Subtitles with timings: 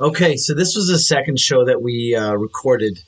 [0.00, 2.98] Okay, so this was the second show that we uh, recorded.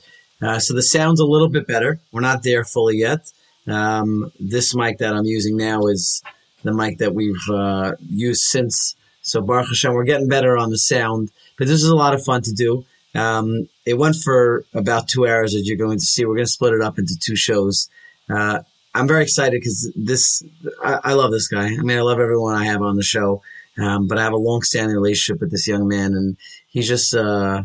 [0.42, 1.98] Uh, so the sound's a little bit better.
[2.12, 3.32] We're not there fully yet.
[3.66, 6.22] Um, this mic that I'm using now is
[6.62, 8.96] the mic that we've uh, used since.
[9.22, 11.30] So Baruch Hashem, we're getting better on the sound.
[11.56, 12.84] But this is a lot of fun to do.
[13.14, 16.26] Um, it went for about two hours, as you're going to see.
[16.26, 17.88] We're going to split it up into two shows.
[18.28, 18.60] Uh,
[18.94, 20.42] I'm very excited because this,
[20.82, 21.66] I, I, love this guy.
[21.66, 23.42] I mean, I love everyone I have on the show.
[23.78, 26.36] Um, but I have a long-standing relationship with this young man, and
[26.68, 27.62] he's just uh,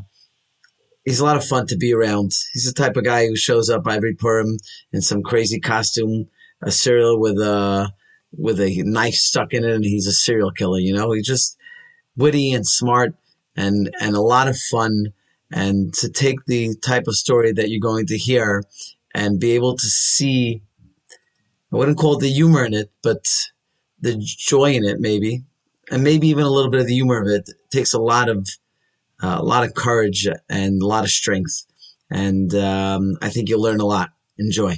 [1.05, 2.31] he's a lot of fun to be around.
[2.53, 4.57] He's the type of guy who shows up every Purim
[4.91, 6.27] in some crazy costume,
[6.61, 7.91] a cereal with a
[8.31, 10.79] with a knife stuck in it, and he's a serial killer.
[10.79, 11.57] You know, he's just
[12.15, 13.13] witty and smart,
[13.55, 15.13] and and a lot of fun.
[15.51, 18.63] And to take the type of story that you're going to hear
[19.15, 20.61] and be able to see,
[21.73, 23.25] I wouldn't call it the humor in it, but
[23.99, 25.43] the joy in it, maybe,
[25.91, 28.47] and maybe even a little bit of the humor of it takes a lot of
[29.21, 31.65] uh, a lot of courage and a lot of strength.
[32.09, 34.11] And um, I think you'll learn a lot.
[34.37, 34.75] Enjoy.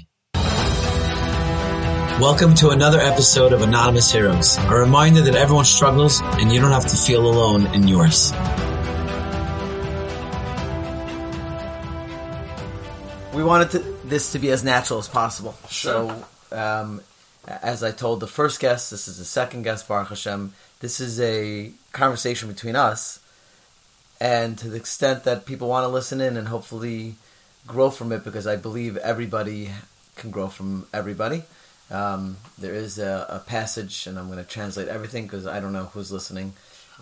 [2.19, 6.71] Welcome to another episode of Anonymous Heroes, a reminder that everyone struggles and you don't
[6.71, 8.31] have to feel alone in yours.
[13.33, 15.55] We wanted to, this to be as natural as possible.
[15.69, 16.23] Sure.
[16.51, 17.01] So, um,
[17.47, 20.53] as I told the first guest, this is the second guest, Baruch Hashem.
[20.81, 23.19] This is a conversation between us,
[24.19, 27.15] and to the extent that people want to listen in and hopefully
[27.67, 29.69] grow from it, because I believe everybody
[30.15, 31.43] can grow from everybody.
[31.91, 35.73] Um, there is a, a, passage, and I'm going to translate everything because I don't
[35.73, 36.53] know who's listening.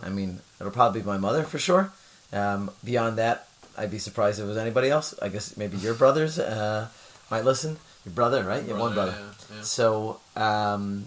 [0.03, 1.93] I mean, it'll probably be my mother for sure.
[2.33, 5.13] Um, beyond that, I'd be surprised if it was anybody else.
[5.21, 6.89] I guess maybe your brothers uh,
[7.31, 7.77] might listen.
[8.03, 8.65] Your brother, right?
[8.65, 9.15] Your one brother.
[9.17, 9.61] Yeah, yeah.
[9.61, 11.05] So um,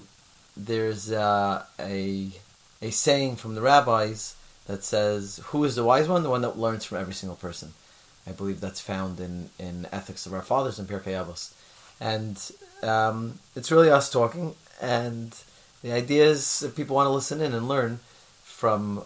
[0.56, 2.30] there's uh, a
[2.82, 4.34] a saying from the rabbis
[4.66, 6.22] that says, "Who is the wise one?
[6.22, 7.72] The one that learns from every single person."
[8.26, 11.52] I believe that's found in in Ethics of Our Fathers in Pirkei Avos,
[12.00, 12.38] and
[12.82, 14.54] um, it's really us talking.
[14.80, 15.34] And
[15.82, 18.00] the idea is if people want to listen in and learn
[18.42, 19.04] from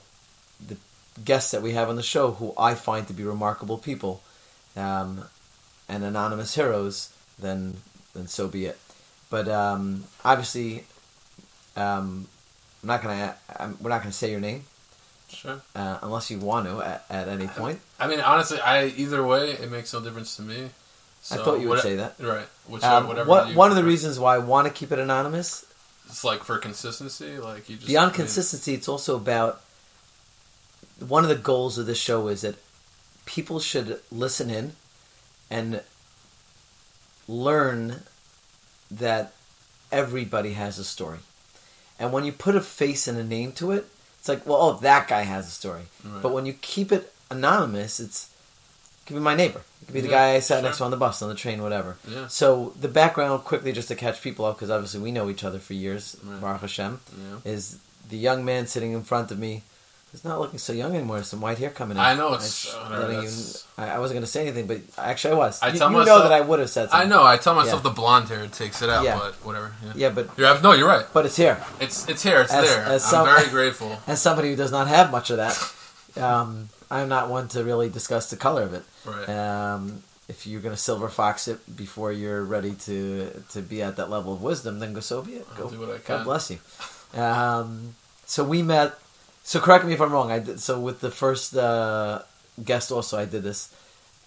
[0.66, 0.76] the
[1.24, 4.22] guests that we have on the show, who I find to be remarkable people
[4.76, 5.24] um,
[5.88, 7.78] and anonymous heroes, then
[8.14, 8.78] then so be it.
[9.28, 10.84] But um, obviously,
[11.76, 12.28] um,
[12.86, 13.34] I'm not gonna.
[13.58, 14.62] I'm, we're not gonna say your name.
[15.28, 15.60] Sure.
[15.74, 17.80] Uh, unless you want to at, at any point.
[17.98, 20.70] I mean, honestly, I either way, it makes no difference to me.
[21.20, 22.14] So I thought you would say that.
[22.20, 22.46] Right.
[22.68, 23.28] Which, um, whatever.
[23.28, 25.66] What, one of the reasons why I want to keep it anonymous.
[26.06, 28.74] It's like for consistency, like you just beyond I mean, consistency.
[28.74, 29.60] It's also about
[31.04, 32.54] one of the goals of this show is that
[33.24, 34.74] people should listen in
[35.50, 35.82] and
[37.26, 38.02] learn
[38.92, 39.32] that
[39.90, 41.18] everybody has a story.
[41.98, 43.86] And when you put a face and a name to it,
[44.18, 45.82] it's like, well, oh, that guy has a story.
[46.04, 46.22] Right.
[46.22, 48.30] But when you keep it anonymous, it's
[49.02, 49.62] it could be my neighbor.
[49.82, 50.62] It could be the guy I sat sure.
[50.62, 51.96] next to on the bus, on the train, whatever.
[52.08, 52.26] Yeah.
[52.26, 55.58] So the background, quickly, just to catch people up, because obviously we know each other
[55.58, 56.16] for years.
[56.24, 56.40] Right.
[56.40, 57.50] Baruch Hashem yeah.
[57.50, 59.62] is the young man sitting in front of me
[60.12, 61.22] He's not looking so young anymore.
[61.24, 62.02] Some white hair coming in.
[62.02, 62.74] I know it's.
[62.74, 63.28] I, you,
[63.76, 65.62] I, I wasn't going to say anything, but actually I was.
[65.62, 67.06] I you, tell you myself, know that I would have said something.
[67.06, 67.24] I know.
[67.24, 67.90] I tell myself yeah.
[67.90, 69.18] the blonde hair takes it out, yeah.
[69.18, 69.74] but whatever.
[69.84, 70.72] Yeah, yeah but you have no.
[70.72, 71.04] You're right.
[71.12, 71.62] But it's here.
[71.80, 72.40] It's it's here.
[72.40, 72.84] It's as, there.
[72.84, 73.98] As some, I'm very grateful.
[74.06, 77.88] As somebody who does not have much of that, um, I'm not one to really
[77.88, 78.84] discuss the color of it.
[79.04, 79.28] Right.
[79.28, 83.96] Um, if you're going to silver fox it before you're ready to to be at
[83.96, 85.46] that level of wisdom, then go so be it.
[85.56, 86.58] Go, God bless you.
[87.20, 88.94] Um, so we met
[89.46, 90.32] so correct me if I'm wrong.
[90.32, 92.22] I did so with the first uh,
[92.64, 92.90] guest.
[92.90, 93.72] Also, I did this.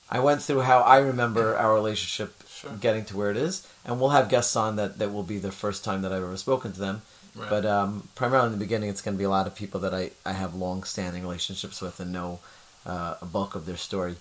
[0.10, 2.72] I went through how I remember our relationship sure.
[2.80, 5.52] getting to where it is, and we'll have guests on that that will be the
[5.52, 7.02] first time that I've ever spoken to them.
[7.36, 7.50] Right.
[7.50, 9.94] But um, primarily in the beginning, it's going to be a lot of people that
[9.94, 12.40] I, I have long standing relationships with and know
[12.86, 14.16] uh, a bulk of their story.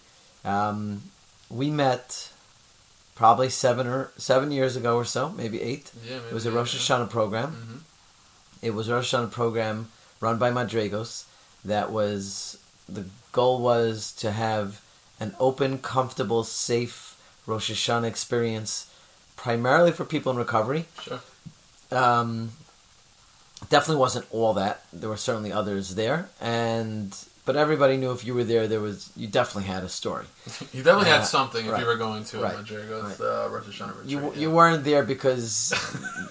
[0.45, 1.03] Um,
[1.49, 2.33] we met
[3.15, 5.93] probably seven or seven years ago or so, maybe eight.
[6.05, 7.53] Yeah, maybe it was a Rosh Hashanah program.
[7.53, 7.77] Mm-hmm.
[8.63, 11.25] It was a Rosh Hashanah program run by Madraigos.
[11.65, 12.59] That was
[12.89, 14.81] the goal was to have
[15.21, 18.93] an open, comfortable, safe Rosh Hashanah experience,
[19.37, 20.87] primarily for people in recovery.
[21.03, 21.21] Sure.
[21.91, 22.53] Um,
[23.71, 24.85] definitely wasn't all that.
[24.93, 27.17] There were certainly others there, and
[27.49, 30.27] but everybody knew if you were there, there was you definitely had a story.
[30.75, 31.81] you definitely uh, had something if right.
[31.81, 32.55] you were going to right.
[32.57, 33.21] Madraigos right.
[33.23, 34.11] uh, Rosh Hashanah retreat.
[34.11, 34.41] You yeah.
[34.41, 35.73] you weren't there because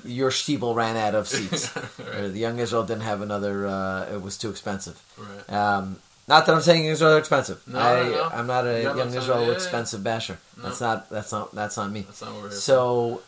[0.06, 1.76] your steeple ran out of seats.
[1.76, 2.32] right.
[2.32, 3.66] The Young Israel didn't have another.
[3.66, 5.02] Uh, it was too expensive.
[5.18, 5.52] Right.
[5.52, 5.98] Um,
[6.28, 7.68] not that I'm saying Israel are expensive.
[7.68, 8.30] No, I, no, no.
[8.32, 10.14] I'm not a Young Israel yeah, expensive yeah.
[10.14, 10.38] basher.
[10.56, 11.10] That's not.
[11.10, 11.56] That's not.
[11.56, 12.02] That's not me.
[12.02, 13.24] That's not what so,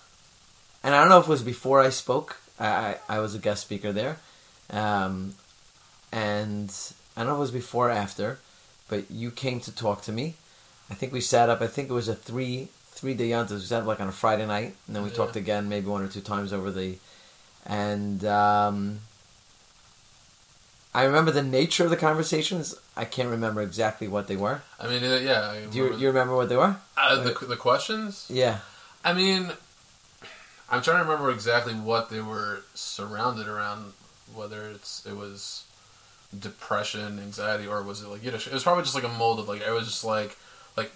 [0.84, 2.38] and I don't know if it was before I spoke.
[2.60, 4.18] I I, I was a guest speaker there,
[4.70, 5.34] um,
[6.12, 6.72] and
[7.20, 8.40] I don't know if it was before or after,
[8.88, 10.36] but you came to talk to me.
[10.90, 11.60] I think we sat up.
[11.60, 13.60] I think it was a three three day yontas.
[13.60, 15.16] We sat up like on a Friday night, and then we yeah.
[15.16, 16.96] talked again, maybe one or two times over the,
[17.66, 19.02] and um,
[20.96, 22.74] I remember the nature of the conversations.
[22.96, 24.62] I can't remember exactly what they were.
[24.80, 25.50] I mean, uh, yeah.
[25.50, 26.78] I Do you, you remember what they were?
[26.96, 28.28] Uh, the the questions?
[28.30, 28.60] Yeah.
[29.04, 29.52] I mean,
[30.70, 33.92] I'm trying to remember exactly what they were surrounded around.
[34.34, 35.66] Whether it's it was
[36.38, 38.38] depression, anxiety, or was it like you know?
[38.38, 40.38] It was probably just like a mold of like it was just like
[40.78, 40.92] like.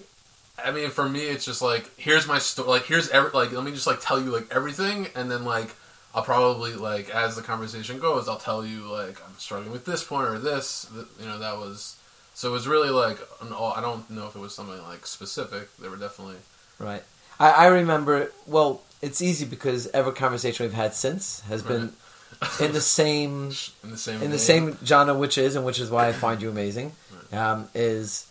[0.63, 2.67] I mean, for me, it's just like here's my story.
[2.69, 5.75] Like here's every like let me just like tell you like everything, and then like
[6.13, 10.03] I'll probably like as the conversation goes, I'll tell you like I'm struggling with this
[10.03, 10.87] point or this.
[11.19, 11.97] You know, that was
[12.35, 15.75] so it was really like I don't know if it was something like specific.
[15.77, 16.37] They were definitely
[16.79, 17.03] right.
[17.39, 18.31] I, I remember.
[18.45, 21.93] Well, it's easy because every conversation we've had since has been right.
[22.59, 23.51] in the same
[23.83, 26.41] in the same in the same genre, which is and which is why I find
[26.41, 26.93] you amazing.
[27.31, 28.27] Um, is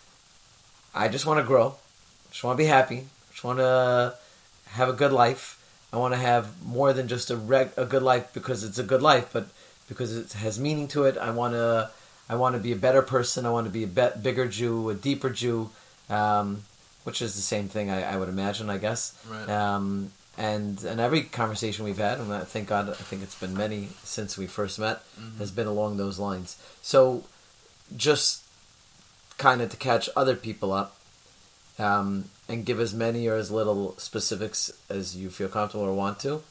[0.95, 1.75] I just want to grow,
[2.31, 4.15] just want to be happy, just want to
[4.67, 5.59] have a good life
[5.93, 8.83] I want to have more than just a reg- a good life because it's a
[8.83, 9.47] good life, but
[9.89, 11.19] because it has meaning to it.
[11.19, 11.91] I want to
[12.29, 13.45] I want to be a better person.
[13.45, 15.71] I want to be a be- bigger Jew, a deeper Jew,
[16.09, 16.63] um,
[17.05, 17.91] which is the same thing.
[17.91, 18.71] I, I would imagine.
[18.71, 19.13] I guess.
[19.29, 19.49] Right.
[19.51, 23.55] Um, and and every conversation we've had, and I thank God, I think it's been
[23.55, 25.39] many since we first met, mm-hmm.
[25.39, 26.57] has been along those lines.
[26.81, 27.25] So,
[27.97, 28.43] just
[29.39, 30.97] kind of to catch other people up.
[31.79, 36.21] Um, and give as many or as little specifics as you feel comfortable or want
[36.21, 36.43] to.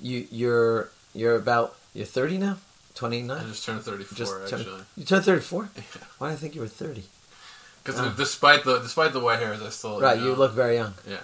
[0.00, 2.58] You you're you're about you're thirty now,
[2.94, 3.44] twenty nine.
[3.44, 4.42] I just turned thirty four.
[4.44, 5.68] Actually, you turned thirty four.
[5.76, 5.82] Yeah.
[6.18, 7.04] Why did I think you were thirty?
[7.82, 8.14] Because oh.
[8.16, 10.16] despite the despite the white hairs, I still right.
[10.16, 10.94] You, know, you look very young.
[11.06, 11.18] Yeah.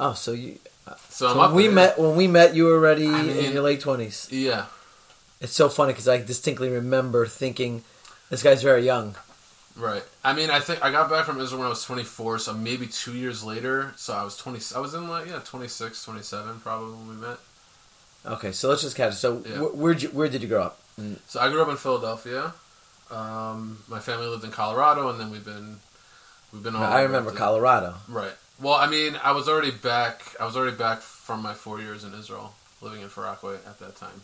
[0.00, 0.58] Oh, so you.
[1.08, 1.72] So, so when we there.
[1.72, 4.28] met, when we met, you were already I mean, in your late twenties.
[4.30, 4.66] Yeah.
[5.40, 7.84] It's so funny because I distinctly remember thinking,
[8.30, 9.16] "This guy's very young."
[9.76, 10.02] Right.
[10.24, 12.88] I mean, I think I got back from Israel when I was 24, so maybe
[12.88, 13.92] two years later.
[13.96, 14.74] So I was 20.
[14.74, 17.38] I was in like yeah, 26, 27 probably when we met.
[18.26, 19.16] Okay, so let's just catch it.
[19.16, 19.56] So yeah.
[19.56, 20.80] wh- where you, where did you grow up?
[21.28, 22.52] So I grew up in Philadelphia.
[23.10, 25.78] Um, my family lived in Colorado, and then we've been
[26.52, 26.82] we've been all.
[26.82, 27.94] I remember Colorado.
[28.08, 28.32] Right.
[28.60, 30.22] Well, I mean, I was already back.
[30.40, 33.96] I was already back from my four years in Israel, living in Far at that
[33.96, 34.22] time.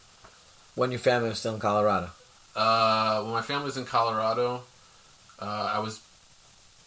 [0.75, 2.11] When your family was still in Colorado.
[2.57, 4.63] Uh, when my family was in Colorado,
[5.41, 6.01] uh, I was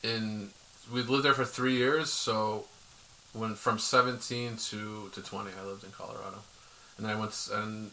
[0.04, 0.50] in.
[0.92, 2.66] We lived there for three years, so
[3.34, 6.40] when from 17 to, to 20, I lived in Colorado,
[6.98, 7.92] and then I went and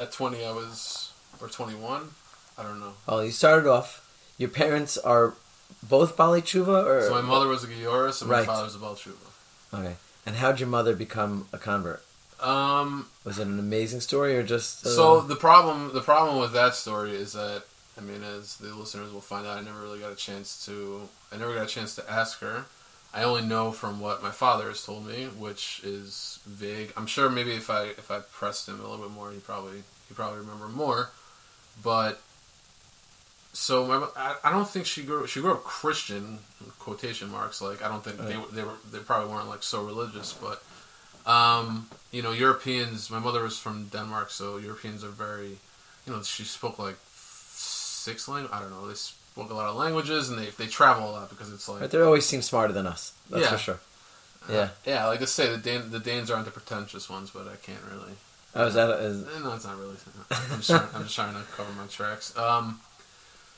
[0.00, 2.10] at 20 I was or 21,
[2.58, 2.92] I don't know.
[3.06, 4.00] Well, you started off.
[4.38, 5.34] Your parents are
[5.82, 8.40] both Baalei Teshuva, or so my mother was a and right.
[8.40, 9.78] my father was a Baalei Teshuva.
[9.78, 12.04] Okay, and how'd your mother become a convert?
[12.40, 14.86] Um, was it an amazing story or just?
[14.86, 14.90] Uh...
[14.90, 17.64] So the problem, the problem with that story is that
[17.96, 21.08] I mean, as the listeners will find out, I never really got a chance to.
[21.32, 22.64] I never got a chance to ask her.
[23.12, 26.92] I only know from what my father has told me, which is vague.
[26.96, 29.84] I'm sure maybe if I if I pressed him a little bit more, he probably
[30.08, 31.10] he probably remember more.
[31.82, 32.20] But
[33.54, 36.40] so my, I, I don't think she grew she grew up Christian
[36.80, 37.62] quotation marks.
[37.62, 38.28] Like I don't think right.
[38.28, 40.62] they they were they probably weren't like so religious, but
[41.30, 43.10] um, you know Europeans.
[43.10, 45.58] My mother was from Denmark, so Europeans are very
[46.04, 48.52] you know she spoke like six language.
[48.52, 48.88] I don't know.
[48.88, 51.80] They spoke a lot of languages and they they travel a lot because it's like
[51.80, 53.12] right, they always seem smarter than us.
[53.30, 53.50] That's yeah.
[53.50, 53.80] for sure.
[54.48, 55.06] Uh, yeah, yeah.
[55.06, 58.14] Like I say, the Dan- the Danes aren't the pretentious ones, but I can't really.
[58.56, 58.90] Oh, is that?
[58.90, 59.22] A, is...
[59.22, 59.96] Eh, no, it's not really.
[60.30, 62.36] I'm just, trying, I'm just trying to cover my tracks.
[62.38, 62.80] Um,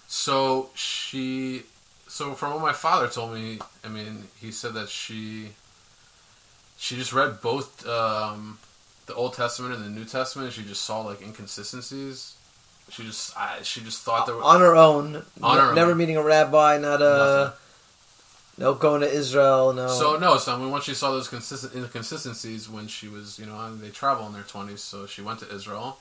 [0.06, 1.62] so she,
[2.08, 5.48] so from what my father told me, I mean, he said that she,
[6.78, 8.58] she just read both um,
[9.06, 10.46] the Old Testament and the New Testament.
[10.46, 12.36] And she just saw like inconsistencies
[12.90, 15.98] she just I, she just thought there were, on her own, on her never own.
[15.98, 17.58] meeting a rabbi, not a Nothing.
[18.58, 19.88] no going to Israel, no.
[19.88, 23.46] So no, so I mean, once she saw those consistent inconsistencies when she was, you
[23.46, 25.98] know, they travel in their twenties, so she went to Israel,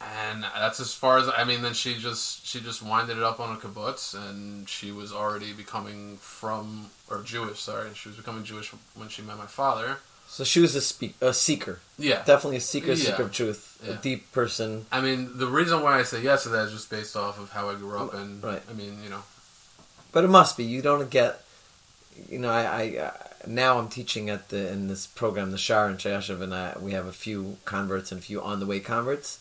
[0.00, 1.62] and that's as far as I mean.
[1.62, 5.52] Then she just she just winded it up on a kibbutz, and she was already
[5.52, 7.60] becoming from or Jewish.
[7.60, 9.98] Sorry, she was becoming Jewish when she met my father.
[10.28, 11.80] So she was a, spe- a seeker.
[11.98, 12.22] Yeah.
[12.22, 13.80] Definitely a seeker, a seeker of truth.
[13.82, 13.94] Yeah.
[13.94, 14.84] A deep person.
[14.92, 17.50] I mean, the reason why I say yes to that is just based off of
[17.50, 18.12] how I grew up.
[18.12, 18.62] And, right.
[18.68, 19.22] I mean, you know.
[20.12, 20.64] But it must be.
[20.64, 21.42] You don't get.
[22.28, 23.12] You know, I, I uh,
[23.46, 26.92] now I'm teaching at the in this program, the Shar and Shayashav, and I, we
[26.92, 29.40] have a few converts and a few on the way converts.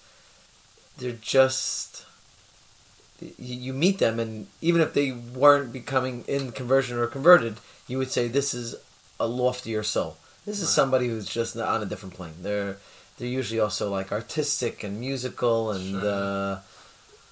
[0.97, 2.05] They're just
[3.39, 8.11] you meet them, and even if they weren't becoming in conversion or converted, you would
[8.11, 8.75] say this is
[9.19, 10.17] a loftier soul.
[10.45, 12.35] This is somebody who's just on a different plane.
[12.41, 12.77] They're
[13.17, 16.05] they're usually also like artistic and musical and sure.
[16.05, 16.59] uh,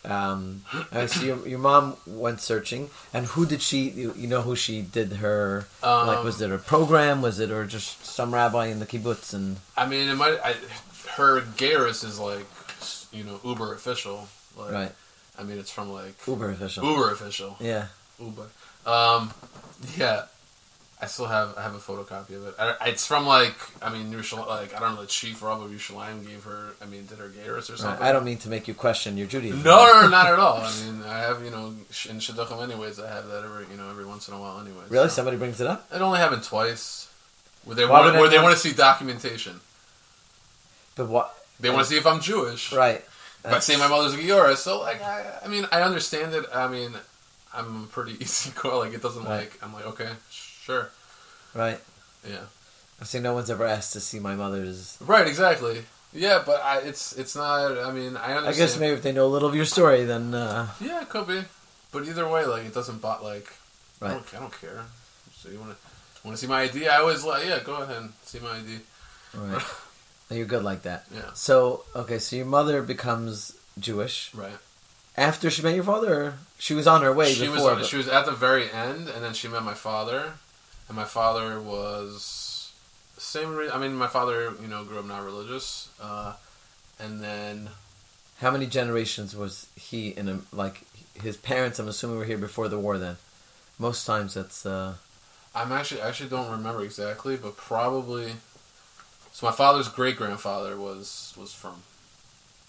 [0.05, 3.89] Um, uh, so your, your mom went searching, and who did she?
[3.89, 5.65] You, you know who she did her?
[5.81, 7.22] like, Um, was it a program?
[7.22, 9.34] Was it or just some rabbi in the kibbutz?
[9.34, 10.38] And I mean, it might.
[10.43, 10.55] I,
[11.17, 12.45] her geirus is like,
[13.15, 14.27] you know, Uber official.
[14.57, 14.91] Like, right,
[15.38, 16.84] I mean, it's from like Uber official.
[16.86, 17.57] Uber official.
[17.60, 17.88] Yeah,
[18.19, 18.48] Uber.
[18.86, 19.34] Um,
[19.98, 20.25] yeah.
[21.01, 22.55] I still have I have a photocopy of it.
[22.57, 26.25] I, it's from like I mean Yerushalayim, like I don't know the chief of Yerushalayim
[26.25, 27.79] gave her I mean did her geirus or right.
[27.79, 28.05] something.
[28.05, 29.62] I don't mean to make you question your Judaism.
[29.62, 30.62] No, no, no, not at all.
[30.62, 33.00] I mean, I have you know in shidduchim anyways.
[33.00, 34.89] I have that every you know every once in a while anyways.
[34.89, 35.15] Really, so.
[35.15, 35.86] somebody brings it up.
[35.93, 37.12] It only happened twice.
[37.65, 39.60] Where they Why want where they want to see documentation.
[40.95, 41.44] But what?
[41.59, 42.71] They want to see if I'm Jewish.
[42.74, 43.03] Right.
[43.43, 46.45] But say my mother's a Giora, so like I, I mean I understand it.
[46.53, 46.93] I mean
[47.53, 48.79] I'm a pretty easy core.
[48.85, 49.41] Like it doesn't Right.
[49.41, 50.89] like I'm like okay sure
[51.53, 51.79] Right.
[52.27, 52.45] yeah
[53.00, 53.19] I see.
[53.19, 54.97] No one's ever asked to see my mother's.
[55.00, 55.83] right exactly
[56.13, 56.41] yeah.
[56.45, 57.77] But I, it's it's not.
[57.77, 60.33] I mean I I guess maybe if they know a little of your story, then
[60.33, 61.43] uh, Yeah, it could be.
[61.91, 63.47] But either way, like it doesn't bot like
[64.01, 64.12] I, Right.
[64.13, 64.85] don't, I don't care.
[65.38, 65.77] So you want to
[66.27, 66.88] want to see my ID?
[66.88, 68.79] I always like yeah, go ahead and see my ID.
[69.35, 69.62] right.
[70.29, 71.05] you're good like that.
[71.13, 74.58] Yeah, So okay, so your mother becomes Jewish right.
[75.17, 76.36] after she met your father.
[76.58, 77.72] She was on her way she before.
[77.75, 80.34] was but- she was at the very end, and then she met my father,
[80.88, 82.72] and my father was
[83.17, 83.55] same.
[83.55, 86.34] Re- I mean, my father you know grew up not religious, uh,
[87.00, 87.70] and then
[88.41, 90.82] How many generations was he in a like
[91.22, 91.79] his parents?
[91.79, 92.98] I'm assuming were here before the war.
[92.98, 93.17] Then
[93.79, 94.96] most times that's uh,
[95.53, 98.34] I'm actually I actually don't remember exactly, but probably.
[99.36, 101.84] So my father's great grandfather was was from.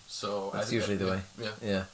[0.08, 1.20] So That's I- usually the way.
[1.40, 1.50] Yeah.
[1.62, 1.84] yeah,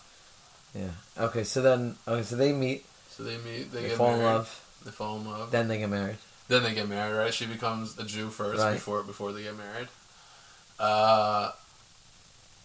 [0.74, 1.24] yeah.
[1.26, 4.22] Okay, so then okay, so they meet, So they meet, they, they, get fall in
[4.22, 4.48] love,
[4.82, 5.50] they fall in love.
[5.50, 6.16] then they get married.
[6.48, 7.34] Then they get married, right?
[7.34, 8.72] She becomes a Jew first Right.
[8.72, 9.88] before before they get married.
[10.80, 11.52] Uh,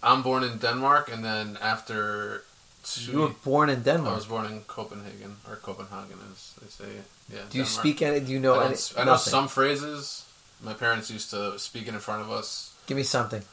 [0.02, 2.44] I'm born in Denmark, and then after
[2.86, 4.14] two, You were born in Denmark.
[4.14, 6.92] I was born in Copenhagen or Copenhagen, as they say.
[7.34, 7.42] Yeah.
[7.50, 8.22] Do you speak any?
[8.22, 8.76] Do you know I, any?
[8.96, 10.24] I know some phrases.
[10.64, 12.74] My parents used to speak it in front of us.
[12.88, 13.44] Give me something.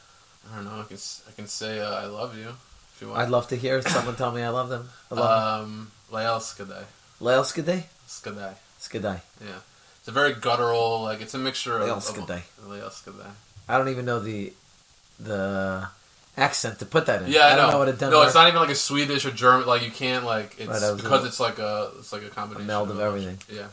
[0.51, 0.79] I don't know.
[0.79, 0.97] I can
[1.29, 3.19] I can say uh, I love you if you want.
[3.21, 4.89] I'd love to hear someone tell me I love them.
[5.11, 6.83] I love um, Lael Skadai.
[7.21, 7.83] Leil Skadai?
[8.07, 8.53] Skadai.
[8.79, 9.21] Skadai.
[9.41, 9.59] Yeah.
[9.99, 12.41] It's a very guttural, like it's a mixture of Lael of- Skadai.
[12.67, 13.31] Lael Skadai.
[13.67, 14.53] I don't even know the
[15.19, 15.87] the
[16.37, 17.31] accent to put that in.
[17.31, 17.71] Yeah, I, I don't know.
[17.71, 19.65] know what a no, it's not even like a Swedish or German.
[19.67, 22.89] Like you can't like it's Right, because it's like a it's like a combination meld
[22.91, 23.07] of a bunch.
[23.23, 23.37] everything.
[23.57, 23.67] Yeah,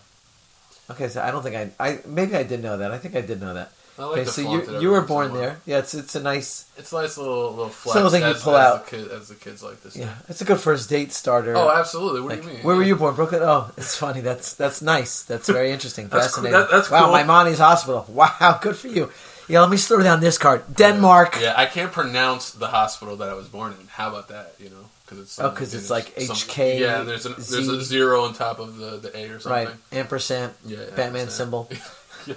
[0.92, 2.90] Okay, so I don't think I I maybe I did know that.
[2.92, 3.70] I think I did know that.
[3.98, 5.60] I like okay, the so you you were born there.
[5.66, 8.56] Yeah, it's it's a nice It's a nice little little flex Something you as, pull
[8.56, 8.86] as out.
[8.86, 9.96] The kid, as the kids like this.
[9.96, 11.54] yeah, it's a good first date starter.
[11.56, 12.20] Oh, absolutely.
[12.22, 12.62] What do you mean?
[12.64, 13.42] Where were you born, Brooklyn?
[13.42, 14.22] Oh, it's funny.
[14.22, 15.22] That's that's nice.
[15.24, 16.08] That's very interesting.
[16.08, 16.44] That's cool.
[16.44, 16.58] Fascinating.
[16.58, 17.12] That- that's wow, cool.
[17.12, 18.06] my Maimonides Hospital.
[18.08, 19.10] Wow, good for you.
[19.48, 20.62] Yeah, let me slow down this card.
[20.74, 21.38] Denmark.
[21.40, 23.88] Yeah, I can't pronounce the hospital that I was born in.
[23.88, 24.54] How about that?
[24.58, 27.82] You know, because it's Oh, 'cause it's like some- HK, Yeah, there's a there's a
[27.84, 29.66] zero on top of the the A or something.
[29.66, 29.74] Right.
[29.92, 30.54] Ampersand.
[30.66, 31.30] Yeah, Batman it.
[31.32, 31.68] symbol.
[32.26, 32.34] yeah,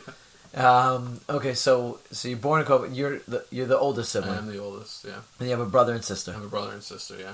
[0.55, 2.96] Um, okay, so so you're born in Copenhagen.
[2.96, 4.38] You're the you're the oldest sibling.
[4.38, 5.03] I'm the oldest.
[5.05, 6.32] Yeah, and you have a brother and sister.
[6.32, 7.15] I have a brother and sister.
[7.20, 7.34] Yeah,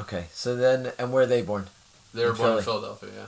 [0.00, 1.68] Okay, so then and where are they born?
[2.12, 2.58] they were In born Philly.
[2.58, 3.10] in Philadelphia.
[3.16, 3.26] Yeah.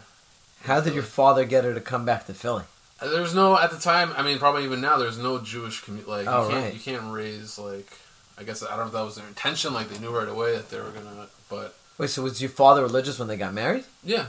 [0.64, 2.64] How did your father get her to come back to Philly?
[3.00, 4.12] There's no at the time.
[4.16, 4.96] I mean, probably even now.
[4.98, 6.10] There's no Jewish community.
[6.10, 6.74] Like Oh, you can't right.
[6.74, 7.88] you can't raise like.
[8.38, 9.74] I guess I don't know if that was their intention.
[9.74, 11.26] Like they knew right away that they were gonna.
[11.50, 13.84] But Wait, so was your father religious when they got married?
[14.04, 14.26] yeah.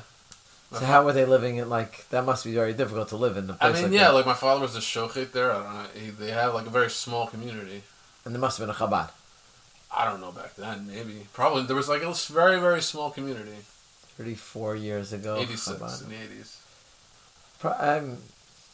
[0.72, 1.66] So how were they living it?
[1.66, 4.08] Like that must be very difficult to live in the place mean, like yeah.
[4.10, 4.13] that.
[4.13, 5.51] Like my father was a shochet there.
[5.51, 5.86] I don't know.
[6.00, 7.82] He, they have like a very small community.
[8.24, 9.10] and there must have been a Chabad.
[9.92, 10.86] I don't know back then.
[10.86, 13.58] Maybe probably there was like a very very small community.
[14.18, 15.38] Thirty-four years ago.
[15.38, 16.62] Eighty six in the eighties.
[17.63, 18.18] Um,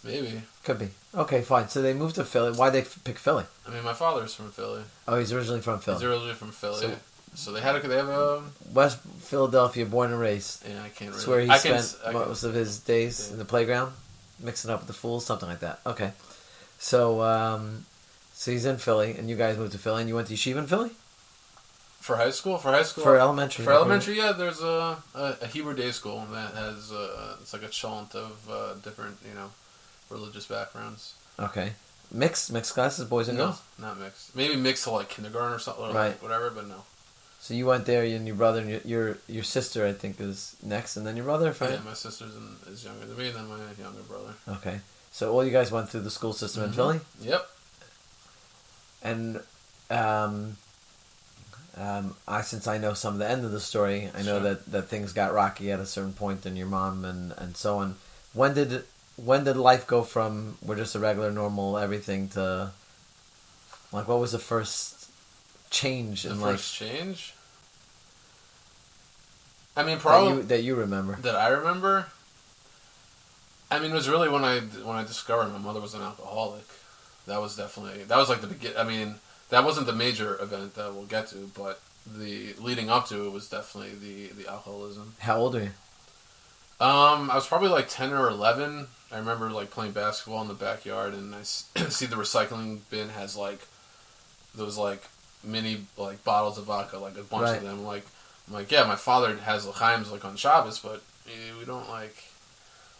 [0.05, 0.41] Maybe.
[0.63, 0.89] could be.
[1.13, 1.69] Okay, fine.
[1.69, 2.51] So they moved to Philly.
[2.57, 3.45] Why they f- pick Philly?
[3.67, 4.83] I mean, my father's from Philly.
[5.07, 5.97] Oh, he's originally from Philly.
[5.97, 6.79] He's originally from Philly.
[6.81, 6.95] So,
[7.35, 8.43] So- they had a they have a
[8.73, 10.63] West Philadelphia, born and raised.
[10.67, 10.83] yeah.
[10.83, 10.99] I can't.
[10.99, 13.33] Really, That's where he I spent can, most of his days Yeah.
[13.33, 13.91] in the playground,
[14.39, 15.79] mixing up with the fools, something like that.
[15.85, 16.11] Okay,
[16.79, 17.85] so um,
[18.33, 20.57] so he's in Philly, and you guys moved to Philly, and you went to yeshiva
[20.57, 20.91] in Philly
[21.99, 22.57] for high school.
[22.57, 23.03] For high school.
[23.03, 23.65] for elementary.
[23.65, 27.63] For elementary, yeah, there's a, a, a Hebrew day school that has uh, it's like
[27.63, 29.49] a chant of uh, different you know
[30.09, 31.13] religious backgrounds.
[31.39, 31.73] Okay,
[32.11, 33.61] mixed mixed classes, boys and No, girls.
[33.77, 34.35] not mixed.
[34.35, 36.07] Maybe mixed to like kindergarten or something, or Right.
[36.09, 36.49] like whatever.
[36.49, 36.83] But no.
[37.41, 40.55] So you went there, and your brother, and your your, your sister, I think, is
[40.63, 41.49] next, and then your brother.
[41.49, 44.33] If Yeah, my sister's in, is younger than me, and then my younger brother.
[44.47, 44.79] Okay,
[45.11, 46.75] so all you guys went through the school system in Mhm.
[46.75, 47.49] Philly, Yep.
[49.03, 49.41] and
[49.91, 50.57] um,
[51.77, 54.53] um, I since I know some of the end of the story, I know Sure.
[54.55, 57.77] that, that things got rocky at a certain point, and your mom and, and so
[57.79, 57.97] on.
[58.33, 58.85] When did
[59.17, 62.71] when did life go from we're just a regular normal everything to
[63.91, 65.09] like what was the first
[65.69, 66.89] change in The in first life?
[66.89, 67.33] change.
[69.77, 71.15] I mean, that probably you, that you remember?
[71.21, 72.07] that I remember.
[73.69, 76.63] I mean, it was really when I when I discovered my mother was an alcoholic.
[77.27, 78.73] That was definitely that was like the begin.
[78.77, 79.15] I mean,
[79.49, 83.31] that wasn't the major event that we'll get to, but the leading up to it
[83.31, 85.15] was definitely the the alcoholism.
[85.19, 85.71] How old are you?
[86.79, 88.87] Um, I was probably like ten or eleven.
[89.15, 93.37] I remember like playing basketball in the backyard, and I see the recycling bin has
[93.37, 93.59] like
[94.53, 95.03] those like
[95.41, 97.57] mini like bottles of vodka, like a bunch Right.
[97.57, 97.85] of them.
[97.85, 98.05] Like,
[98.47, 102.15] I'm like, yeah, my father has l'chaims like on Shabbos, but eh, we don't like.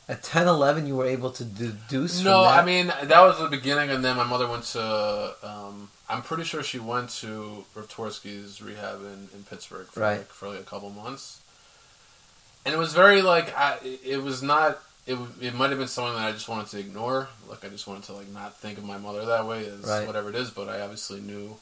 [0.07, 2.17] At 10, 11, you were able to deduce.
[2.22, 2.45] from No?
[2.45, 5.36] I mean that was the beginning, and then my mother went to.
[5.43, 10.17] Um, I'm pretty sure she went to Reb Twerski's rehab in, in Pittsburgh for Right.
[10.19, 11.41] like for like a couple months,
[12.63, 14.79] and it was very like I, it was not.
[15.07, 17.27] It, it might have been something that I just wanted to ignore.
[17.47, 20.07] Like I just wanted to like not think of my mother that way as Right.
[20.07, 20.50] whatever it is.
[20.50, 21.57] But I obviously knew,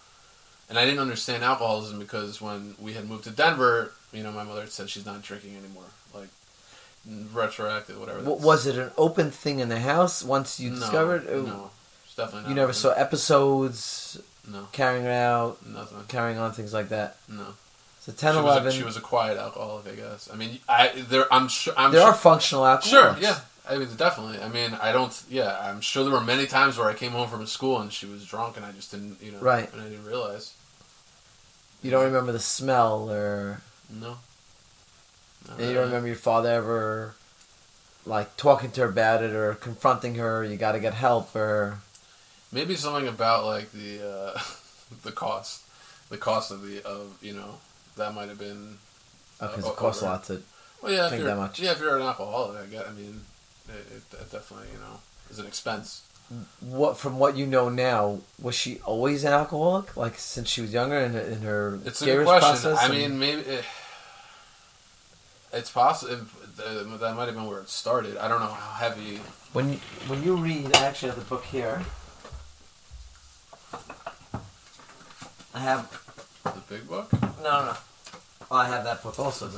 [0.70, 4.44] and I didn't understand alcoholism because when we had moved to Denver, you know, my
[4.44, 5.84] mother had said she's not drinking anymore.
[6.14, 6.30] Like
[7.34, 8.22] retroactive, whatever.
[8.22, 11.28] That's- was it an open thing in the house once you no, discovered?
[11.28, 11.72] uh, No,
[12.16, 12.50] definitely not.
[12.50, 12.76] You never open.
[12.76, 15.98] saw episodes No, carrying it out, nothing.
[16.08, 17.18] carrying on things like that.
[17.28, 17.56] No.
[18.06, 18.66] So 10, she 11.
[18.66, 20.30] Was a, she was a quiet alcoholic, I guess.
[20.32, 21.26] I mean, I there.
[21.34, 21.74] I'm sure.
[21.78, 22.92] I'm there sure, are functional alcohol.
[22.92, 23.16] Sure.
[23.20, 23.40] Yeah.
[23.70, 24.42] I mean, definitely.
[24.42, 25.24] I mean, I don't.
[25.30, 28.06] Yeah, I'm sure there were many times where I came home from school and she
[28.06, 29.72] was drunk, and I just didn't, you know, Right.
[29.72, 30.54] and I didn't realize.
[31.82, 34.18] You don't remember the smell, or No.
[35.48, 35.74] Not you really.
[35.74, 37.16] don't remember your father ever,
[38.06, 40.44] like talking to her about it or confronting her.
[40.44, 41.80] You got to get help, or
[42.52, 44.06] Maybe something about like the
[44.36, 44.40] uh,
[45.04, 45.64] the cost,
[46.10, 47.60] the cost of the of you know
[47.98, 48.78] that might have been.
[49.40, 50.42] because uh, it costs a lot to.
[50.82, 51.60] Well, yeah, if think you're, that much.
[51.60, 52.88] Yeah, if you're an alcoholic, I get.
[52.88, 53.22] I mean,
[53.70, 56.04] it, it, it definitely you know is an expense.
[56.62, 59.96] What from what you know now, was she always an alcoholic?
[59.96, 62.50] Like since she was younger in, in her It's a good question.
[62.50, 62.80] process?
[62.80, 63.66] I mean, maybe it,
[65.52, 66.26] it's possible
[66.58, 68.18] that that might have been where it started.
[68.18, 69.20] I don't know how heavy.
[69.54, 71.82] When you, when you read, I actually have the book here.
[75.54, 76.03] I have
[76.44, 77.12] The big book.
[77.14, 77.78] no, no, no.
[78.52, 79.50] I have that book also.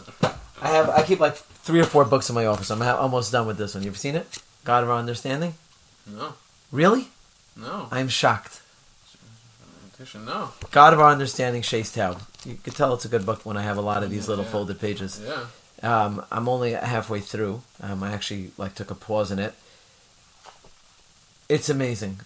[0.62, 2.69] I have I keep like three or four books in my office.
[2.69, 3.84] I'm ha- almost done with this one.
[3.84, 4.38] You've seen it?
[4.63, 5.56] God of Our Understanding.
[6.08, 6.34] No,
[6.71, 7.10] Really?
[7.58, 7.88] no.
[7.91, 8.62] I'm shocked.
[10.13, 10.52] No.
[10.71, 12.21] God of Our Understanding, Shais Taub.
[12.45, 14.43] You could tell it's a good book when I have a lot of these little
[14.45, 14.52] Yeah.
[14.52, 15.19] folded pages.
[15.24, 15.45] Yeah.
[15.82, 17.63] Um, I'm only halfway through.
[17.82, 19.54] Um, I actually like took a pause in it.
[21.50, 22.21] It's amazing.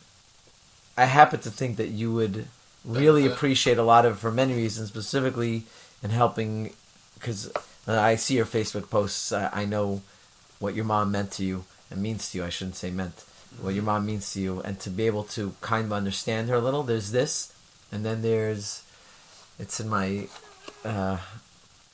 [0.97, 2.47] I happen to think that you would
[2.85, 3.37] really Benefit.
[3.37, 5.63] appreciate a lot of for many reasons, specifically
[6.01, 6.73] in helping
[7.15, 7.51] because
[7.87, 9.31] I see your Facebook posts.
[9.31, 10.01] I, I know
[10.59, 12.45] what your mom meant to you and means to you.
[12.45, 13.25] I shouldn't say meant.
[13.61, 16.55] What your mom means to you, and to be able to kind of understand her
[16.55, 16.83] a little.
[16.83, 17.51] There's this,
[17.91, 18.83] and then there's,
[19.57, 20.27] it's in my,
[20.85, 21.17] uh,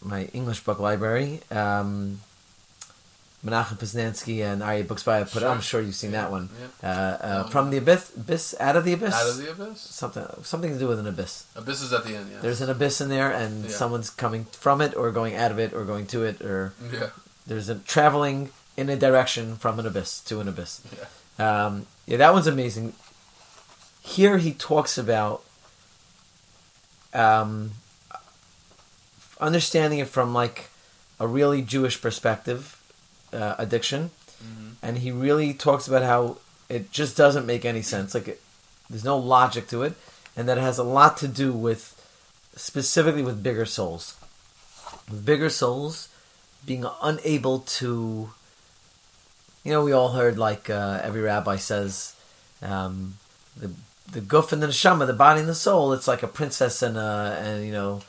[0.03, 1.39] my English book library.
[1.49, 2.19] Um,
[3.45, 5.43] Menachem Poznansky and Arya Books by put.
[5.43, 5.61] I'm Sure.
[5.61, 6.49] sure you've seen Yeah, that one.
[6.81, 6.89] yeah.
[6.89, 9.13] Uh, uh, Um, from the abyss, abyss, out of the abyss.
[9.13, 9.79] Out of the abyss.
[9.81, 11.43] something, something to do with an abyss.
[11.55, 12.31] Abyss is at the end.
[12.31, 12.39] Yeah.
[12.41, 15.73] There's an abyss in there, and someone's coming from it, or going out of it,
[15.73, 17.09] or going to it, or Yeah.
[17.45, 20.81] there's a traveling in a direction from an abyss to an abyss.
[21.37, 21.65] Yeah.
[21.65, 22.93] Um, yeah, that one's amazing.
[24.01, 25.43] Here he talks about
[27.13, 27.71] um,
[29.39, 30.69] understanding it from like
[31.19, 32.74] a really Jewish perspective,
[33.35, 34.11] uh, addiction,
[34.43, 34.75] Mhm.
[34.81, 36.37] and he really talks about how
[36.69, 38.13] it just doesn't make any sense.
[38.15, 38.41] Like it,
[38.89, 39.93] there's no logic to it,
[40.35, 41.93] and that it has a lot to do with
[42.55, 44.15] specifically with bigger souls,
[45.09, 46.07] with bigger souls
[46.65, 48.31] being unable to.
[49.63, 52.13] You know, we all heard like uh, every rabbi says,
[52.61, 53.17] um,
[53.57, 53.71] the
[54.11, 55.91] the guf and the neshama, the body and the soul.
[55.93, 58.01] It's like a princess and a and you know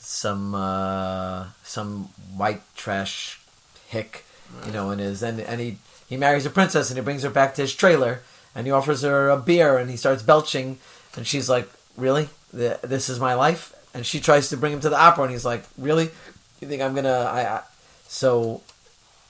[0.00, 3.38] some uh, some white trash
[3.86, 4.24] hick,
[4.66, 5.78] you know, and his and and he
[6.08, 8.20] he marries a princess and he brings her back to his trailer
[8.54, 10.78] and he offers her a beer and he starts belching
[11.16, 14.80] and she's like, really, Th- this is my life, and she tries to bring him
[14.80, 16.10] to the opera and he's like, really,
[16.60, 17.62] you think I'm gonna I, I
[18.06, 18.62] so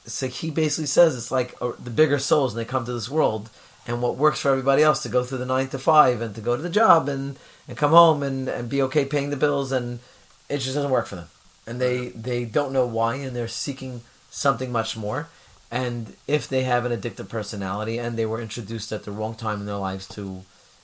[0.07, 3.09] so he basically says it's like uh, the bigger souls and they come to this
[3.09, 3.48] world
[3.87, 6.40] and what works for everybody else to go through the nine to five and to
[6.40, 9.72] go to the job and, and come home and, and be okay paying the bills
[9.72, 10.00] and
[10.48, 11.29] it just doesn't work for them.
[11.66, 14.03] And they they don't know why and they're seeking
[14.35, 15.29] something much more
[15.70, 19.61] and if they have an addictive personality and they were introduced at the wrong time
[19.61, 20.42] in their lives to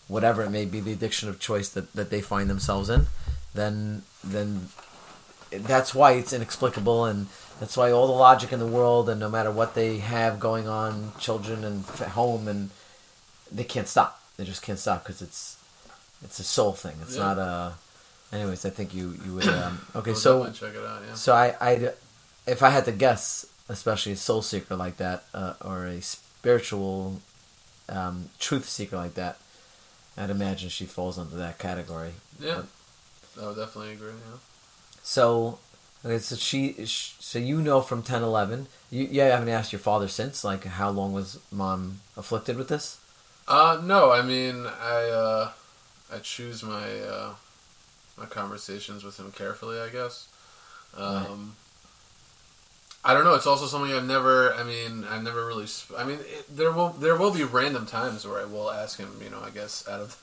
[0.09, 3.07] whatever it may be the addiction of choice that, that they find themselves in
[3.55, 4.69] then then
[5.51, 7.27] that's why it's inexplicable and
[7.59, 10.69] that's why all the logic in the world and no matter what they have going
[10.69, 11.85] on children and
[12.21, 12.71] home and
[13.51, 15.57] they can't stop they just can't stop because it's
[16.25, 17.23] it's a soul thing it's Yeah.
[17.35, 17.73] not a
[18.33, 21.03] anyways i think you you would um, okay I'll so check it out.
[21.07, 21.15] Yeah.
[21.15, 21.91] so I, I
[22.51, 27.21] if I had to guess, especially a soul seeker like that, uh, or a spiritual
[27.89, 29.39] um, truth seeker like that,
[30.17, 32.13] I'd imagine she falls under that category.
[32.41, 32.63] Yeah,
[33.41, 34.11] I would definitely agree.
[34.11, 34.39] Yeah.
[35.03, 35.59] So,
[36.05, 39.73] okay, so she, sh- so you know from 10, 11, you, yeah, you haven't asked
[39.73, 42.99] your father since, like, how long was mom afflicted with this?
[43.47, 45.51] Uh, no, I mean, I uh,
[46.13, 47.35] I choose my uh,
[48.17, 49.81] my conversations with him carefully.
[49.81, 50.29] I guess.
[50.97, 51.57] Um,
[53.05, 53.35] I don't know.
[53.35, 54.53] It's also something I've never.
[54.55, 55.67] I mean, I've never really.
[55.69, 58.99] Sp- I mean, it, there will there will be random times where I will ask
[58.99, 59.11] him.
[59.23, 60.23] You know, I guess out of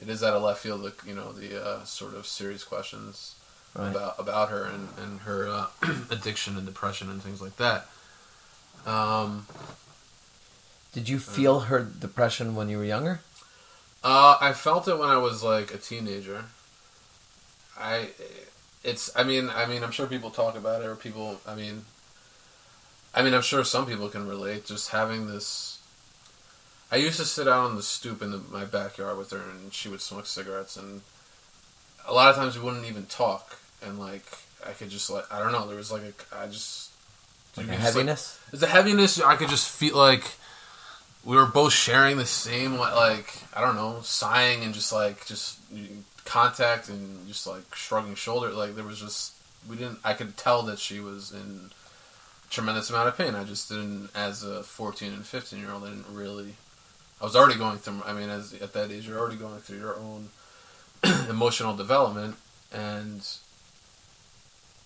[0.00, 0.82] it is out of left field.
[0.82, 3.34] The you know the uh, sort of serious questions
[3.74, 3.90] Right.
[3.90, 5.66] about about her and and her uh,
[6.10, 7.86] addiction and depression and things like that.
[8.86, 9.46] Um,
[10.92, 13.20] Did you feel her depression when you were younger?
[14.04, 16.44] Uh, I felt it when I was like a teenager.
[17.78, 18.08] I,
[18.84, 19.10] it's.
[19.16, 21.40] I mean, I mean, I'm sure people talk about it, or people.
[21.46, 21.84] I mean,
[23.14, 24.64] I mean, I'm sure some people can relate.
[24.66, 25.78] Just having this.
[26.90, 29.72] I used to sit out on the stoop in the, my backyard with her, and
[29.72, 31.00] she would smoke cigarettes, and
[32.06, 34.24] a lot of times we wouldn't even talk, and like
[34.66, 35.66] I could just like I don't know.
[35.66, 36.90] There was like a I just
[37.56, 38.40] Like a just, like, heaviness?
[38.52, 39.20] it's a heaviness.
[39.20, 40.24] I could just feel like
[41.24, 45.24] we were both sharing the same, like, like I don't know, sighing and just like
[45.26, 45.58] just
[46.24, 48.50] contact and just like shrugging shoulder.
[48.50, 49.34] Like there was just
[49.68, 49.98] we didn't.
[50.04, 51.70] I could tell that she was in
[52.52, 53.34] tremendous amount of pain.
[53.34, 56.54] I just didn't, as a fourteen and fifteen year old, I didn't really.
[57.20, 58.02] I was already going through.
[58.04, 60.28] I mean, as at that age, you're already going through your own
[61.28, 62.36] emotional development,
[62.72, 63.26] and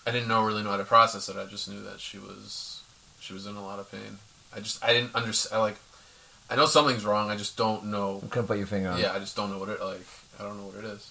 [0.06, 1.36] I didn't know really know how to process it.
[1.36, 2.82] I just knew that she was
[3.20, 4.18] she was in a lot of pain.
[4.54, 5.58] I just I didn't understand.
[5.58, 5.76] I like
[6.48, 7.30] I know something's wrong.
[7.30, 8.20] I just don't know.
[8.22, 9.02] You couldn't put your finger on it.
[9.02, 10.06] Yeah, I just don't know what it like.
[10.38, 11.10] I don't know what it is.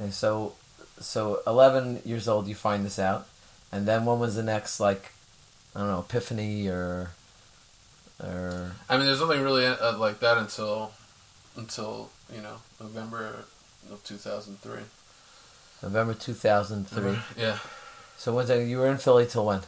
[0.00, 0.54] Okay, so,
[1.00, 3.26] so 11 years old, you find this out.
[3.72, 5.12] And then when was the next, like,
[5.78, 7.10] I don't know, epiphany or.
[8.20, 10.90] or I mean, there's nothing really uh, like that until
[11.56, 13.44] until you know November
[13.92, 14.80] of 2003.
[15.84, 17.18] November 2003.
[17.40, 17.58] Yeah,
[18.16, 19.60] So when's that, you were in Philly till when?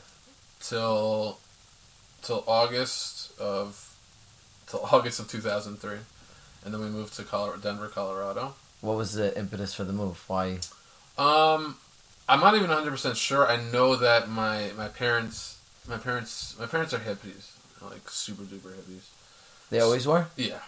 [0.60, 1.38] till
[2.22, 3.94] till August of
[4.66, 5.92] till August of 2003,
[6.64, 8.54] and then we moved to Colorado, Denver, Colorado.
[8.80, 10.24] What was the impetus for the move?
[10.26, 10.58] Why?
[11.16, 11.76] Um,
[12.28, 13.46] I'm not even 100 percent sure.
[13.46, 15.58] I know that my my parents
[15.90, 17.50] my parents my parents are hippies,
[17.82, 19.06] like super duper hippies.
[19.70, 20.26] They always were?
[20.36, 20.60] Yeah,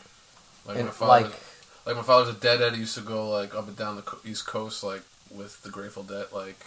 [0.67, 1.25] like And, my father.
[1.29, 1.35] like,
[1.87, 2.75] Like, my father's a deadhead.
[2.75, 6.03] He used to go like up and down the East Coast, like with the Grateful
[6.03, 6.61] Dead, like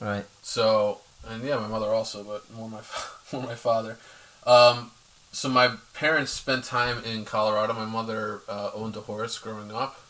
[0.00, 0.24] right.
[0.42, 1.00] so.
[1.28, 2.80] And yeah, my mother also, but more my
[3.32, 3.98] more my father.
[4.46, 4.92] Um,
[5.32, 7.72] so my parents spent time in Colorado.
[7.74, 10.00] My mother uh, owned a horse growing up,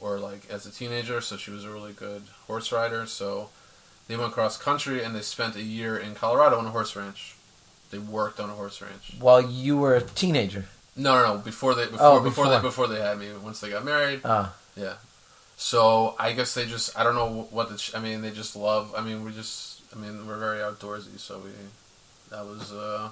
[0.00, 3.06] or like as a teenager, so she was a really good horse rider.
[3.06, 3.48] So
[4.10, 7.36] they went cross country and they spent a year in Colorado on a horse ranch.
[7.90, 9.14] They worked on a horse ranch.
[9.18, 10.66] While you were a teenager.
[10.96, 11.38] No, no, no.
[11.40, 12.46] Before they before, Oh, before before.
[12.56, 13.28] they before they had me.
[13.42, 14.94] Once they got married, Ah, yeah.
[15.56, 18.56] So I guess they just I don't know what the ch- I mean they just
[18.56, 21.50] love I mean we just I mean we're very outdoorsy so we
[22.30, 23.08] that was uh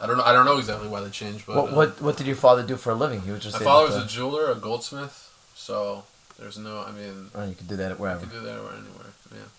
[0.00, 2.16] I don't know I don't know exactly why they changed but what, uh, what what
[2.16, 3.20] did your father do for a living?
[3.22, 5.16] He was just my father was a jeweler a goldsmith
[5.54, 6.04] so
[6.38, 8.20] there's no I mean Oh, you could do that wherever.
[8.20, 9.50] you could do that anywhere yeah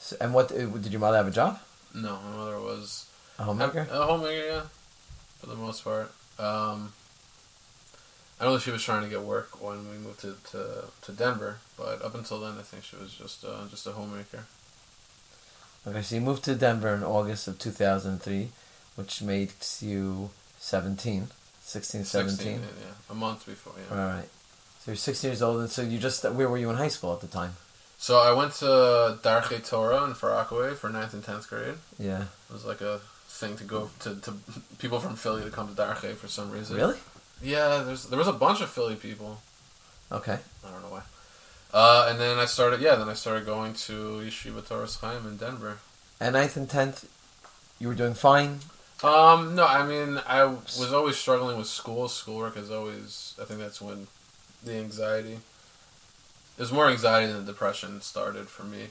[0.00, 1.60] So, and what uh, did your mother have a job?
[1.94, 3.06] no my mother was
[3.38, 3.86] A homemaker.
[3.90, 4.62] a homemaker yeah
[5.40, 6.92] for the most part um
[8.38, 10.84] I don't know if she was trying to get work when we moved to, to,
[11.02, 14.46] to Denver, but up until then, I think she was just uh, just a homemaker.
[15.86, 18.48] Okay, so you moved to Denver in August of 2003,
[18.96, 21.28] which makes you 17,
[21.60, 22.36] 16, 17.
[22.36, 23.74] 16, yeah, yeah, a month before.
[23.76, 23.98] Yeah.
[24.00, 24.28] All right.
[24.80, 27.12] So you're 16 years old, and so you just where were you in high school
[27.12, 27.56] at the time?
[28.00, 31.74] So I went to Darchei Torah in Far Rockaway for 9th and tenth grade.
[31.98, 32.22] Yeah.
[32.22, 34.32] It was like a thing to go to, to
[34.78, 36.78] people from Philly to come to Darche for some reason.
[36.78, 36.96] Really?
[37.42, 39.42] Yeah, there's there was a bunch of Philly people.
[40.10, 40.38] Okay.
[40.66, 41.02] I don't know why.
[41.74, 45.36] Uh, and then I started, yeah, then I started going to Yeshiva Torah Chaim in
[45.36, 45.76] Denver.
[46.18, 47.06] And ninth and tenth,
[47.78, 48.60] you were doing fine.
[49.04, 52.08] Um, no, I mean, I was always struggling with school.
[52.08, 54.06] Schoolwork is always, I think that's when
[54.64, 55.40] the anxiety,
[56.60, 58.88] there's more anxiety than depression started for me,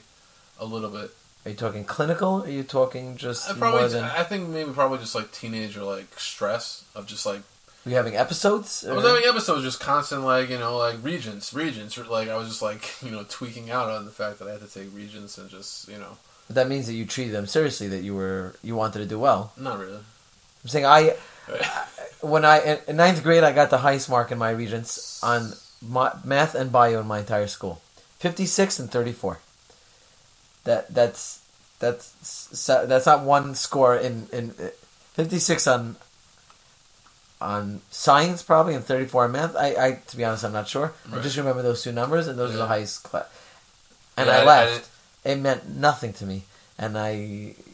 [0.58, 1.12] a little bit.
[1.46, 2.42] Are you talking clinical?
[2.42, 6.18] Are you talking just I more than I think maybe probably just like teenager like
[6.18, 7.42] stress of just like
[7.84, 8.84] were you having episodes?
[8.84, 12.48] I was having episodes just constant like you know like regents, regents, like I was
[12.48, 15.38] just like you know tweaking out on the fact that I had to take regents
[15.38, 17.86] and just you know But that means that you treated them seriously.
[17.86, 19.52] That you were you wanted to do well.
[19.56, 20.00] not really.
[20.64, 21.14] I'm saying I
[22.20, 25.52] when I in, in ninth grade I got the highest mark in my regents on
[25.86, 27.80] my, math and bio in my entire school,
[28.18, 29.38] fifty six and thirty four.
[30.64, 31.40] That that's
[31.78, 32.10] that's
[32.86, 34.50] that's not one score in in
[35.14, 35.96] fifty six on
[37.40, 39.56] on science probably and thirty four on math.
[39.56, 40.92] I, I to be honest, I'm not sure.
[41.12, 43.26] I just remember those two numbers, and those are the highest class.
[44.16, 44.88] And Yeah, I I- I left.
[45.24, 46.44] it meant nothing to me,
[46.78, 47.12] and I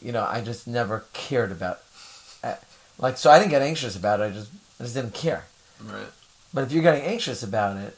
[0.01, 1.79] you know I just never cared about.
[2.43, 2.55] Uh,
[2.97, 4.23] like so, I didn't get anxious about it.
[4.23, 5.45] I just I just didn't care.
[5.83, 6.07] Right.
[6.53, 7.97] But if you're getting anxious about it,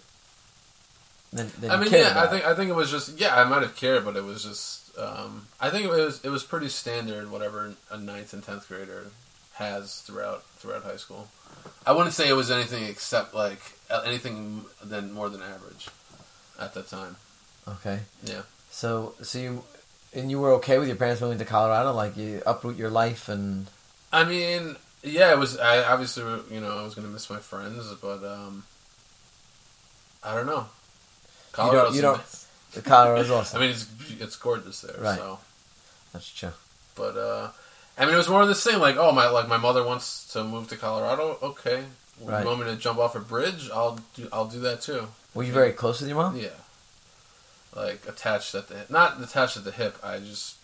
[1.31, 3.43] then, then I you mean, yeah, I think I think it was just yeah, I
[3.43, 6.69] might have cared, but it was just um, I think it was it was pretty
[6.69, 9.07] standard whatever a ninth and tenth grader
[9.53, 11.27] has throughout throughout high school.
[11.85, 13.59] I wouldn't say it was anything except like
[14.05, 15.89] anything than more than average
[16.59, 17.17] at that time.
[17.67, 17.99] Okay.
[18.23, 18.41] Yeah.
[18.71, 19.63] So so you
[20.13, 23.29] and you were okay with your parents moving to Colorado, like you uproot your life
[23.29, 23.67] and
[24.11, 25.57] I mean, yeah, it was.
[25.57, 28.63] I obviously, you know, I was gonna miss my friends, but um,
[30.23, 30.67] I don't know.
[31.51, 32.47] Colorado's you don't- nice.
[32.73, 33.57] the Colorado's awesome.
[33.57, 33.87] I mean, it's
[34.19, 34.95] it's gorgeous there.
[35.01, 35.17] Right.
[35.17, 35.39] So,
[36.13, 36.51] That's true.
[36.95, 37.49] but uh,
[37.97, 40.31] I mean, it was more of this thing like, oh my, like my mother wants
[40.33, 41.37] to move to Colorado.
[41.41, 41.83] Okay,
[42.21, 42.41] Right.
[42.41, 43.69] you want me to jump off a bridge?
[43.73, 44.27] I'll do.
[44.31, 45.07] I'll do that too.
[45.33, 46.35] Were you very close with your mom?
[46.37, 46.49] Yeah.
[47.75, 48.89] Like attached at the hip.
[48.89, 49.97] Not attached at the hip.
[50.03, 50.55] I just.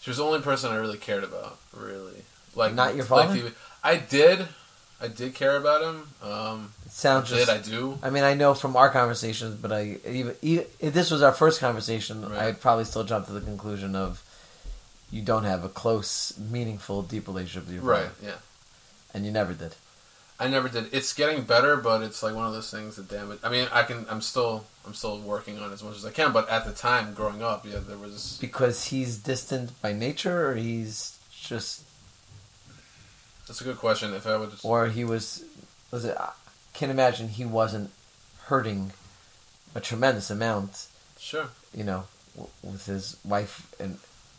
[0.00, 1.58] She was the only person I really cared about.
[1.76, 2.22] Really.
[2.54, 3.34] Like Not your like father?
[3.40, 4.46] the- I did.
[5.02, 6.08] I did care about him.
[6.22, 7.50] Um, It sounds did just.
[7.50, 7.98] I do?
[8.02, 11.32] I mean, I know from our conversations, but I even, even if this was our
[11.32, 12.42] first conversation, Right.
[12.42, 14.22] I'd probably still jump to the conclusion of
[15.10, 18.10] you don't have a close, meaningful, deep relationship with your Right.
[18.22, 18.34] Yeah.
[19.14, 19.74] and you never did.
[20.38, 20.92] I never did.
[20.92, 23.38] It's getting better, but it's like one of those things that damn it.
[23.42, 24.06] I mean, I can.
[24.08, 24.64] I'm still.
[24.86, 26.32] I'm still working on it as much as I can.
[26.32, 28.38] But at the time, growing up, yeah, there was.
[28.40, 31.82] Because he's distant by nature, or he's just,
[33.50, 34.14] That's a good question.
[34.14, 34.52] If I would.
[34.52, 35.44] Just, or he was,
[35.90, 36.16] was it?
[36.16, 36.30] I
[36.72, 37.90] can't imagine he wasn't
[38.44, 38.92] hurting
[39.74, 40.86] a tremendous amount,
[41.18, 41.48] sure.
[41.74, 42.04] you know,
[42.36, 43.98] w- with his wife and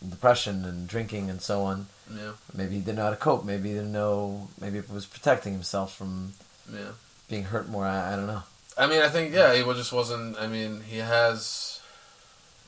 [0.10, 1.88] depression and drinking and so on.
[2.10, 2.32] Yeah.
[2.54, 3.43] Maybe he didn't know how to cope.
[3.43, 4.47] Maybe he didn't know.
[4.62, 6.32] Maybe it was protecting himself from
[6.74, 6.91] Yeah.
[7.30, 7.86] being hurt more.
[7.86, 8.43] I, I don't know.
[8.78, 10.38] I mean, I think yeah, he just wasn't.
[10.39, 11.82] I mean, he has.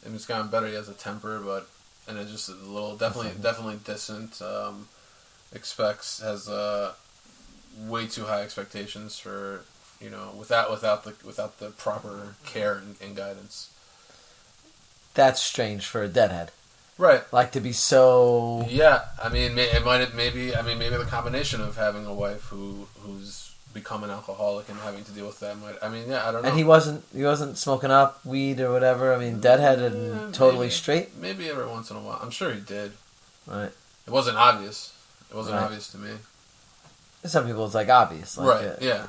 [0.03, 0.67] I mean, it's gotten better.
[0.67, 1.69] He has a temper, but
[2.06, 3.43] and it's just a little definitely Definitely.
[3.43, 4.41] definitely distant.
[4.41, 4.89] Um,
[5.54, 6.94] expects has uh,
[7.88, 9.62] way too high expectations for
[10.02, 13.70] you know without without the without the proper care and, and guidance.
[15.13, 16.52] That's strange for a deadhead.
[16.98, 17.22] Right.
[17.34, 18.66] Like to be so.
[18.70, 19.02] Yeah.
[19.22, 20.56] I mean, may, it might have maybe.
[20.56, 24.78] I mean, maybe the combination of having a wife who who's become an alcoholic and
[24.80, 25.76] having to deal with that might.
[25.82, 26.28] I mean, yeah.
[26.28, 26.50] I don't know.
[26.50, 27.04] And he wasn't.
[27.16, 29.13] He wasn't smoking up weed or whatever.
[29.13, 30.72] I mean, deadheaded and Yeah, totally maybe.
[30.72, 31.16] straight.
[31.18, 32.20] Maybe every once in a while.
[32.22, 32.92] I'm sure he did.
[33.48, 33.72] Right.
[34.06, 34.94] It wasn't obvious.
[35.34, 35.63] It wasn't Right.
[35.63, 36.12] obvious to me.
[37.26, 38.38] Some people, it's like obvious.
[38.38, 38.67] Like, right.
[38.67, 39.08] uh, yeah.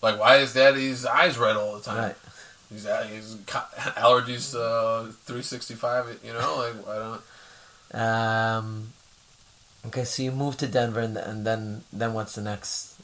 [0.00, 1.98] Like, why is Daddy's eyes red all the time?
[1.98, 2.16] Right.
[2.72, 3.34] He's, he's
[3.98, 6.20] allergies uh, 365.
[6.24, 7.18] You know, like I
[7.92, 8.00] don't.
[8.00, 8.92] Um.
[9.86, 12.94] Okay, so you moved to Denver, and, and then then what's the next?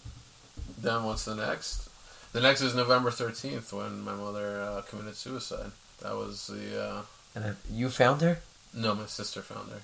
[0.79, 1.89] Then what's the next?
[2.33, 5.73] The next is November 13th when my mother uh, committed suicide.
[6.03, 7.03] That was the uh,
[7.35, 8.39] And you found her.
[8.75, 9.81] no, my sister found her.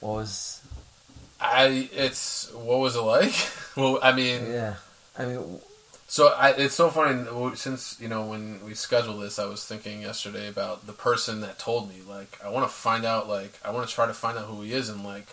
[0.00, 0.62] What was?
[1.40, 3.32] I it's what was it like?
[3.76, 4.74] well, I mean, Yeah.
[5.18, 5.60] I mean,
[6.08, 7.24] So I, it's so funny
[7.56, 11.58] since you know when we scheduled this, I was thinking yesterday about the person that
[11.58, 11.96] told me.
[12.08, 13.28] Like, I want to find out.
[13.28, 15.28] Like, I want to try to find out who he is, and like,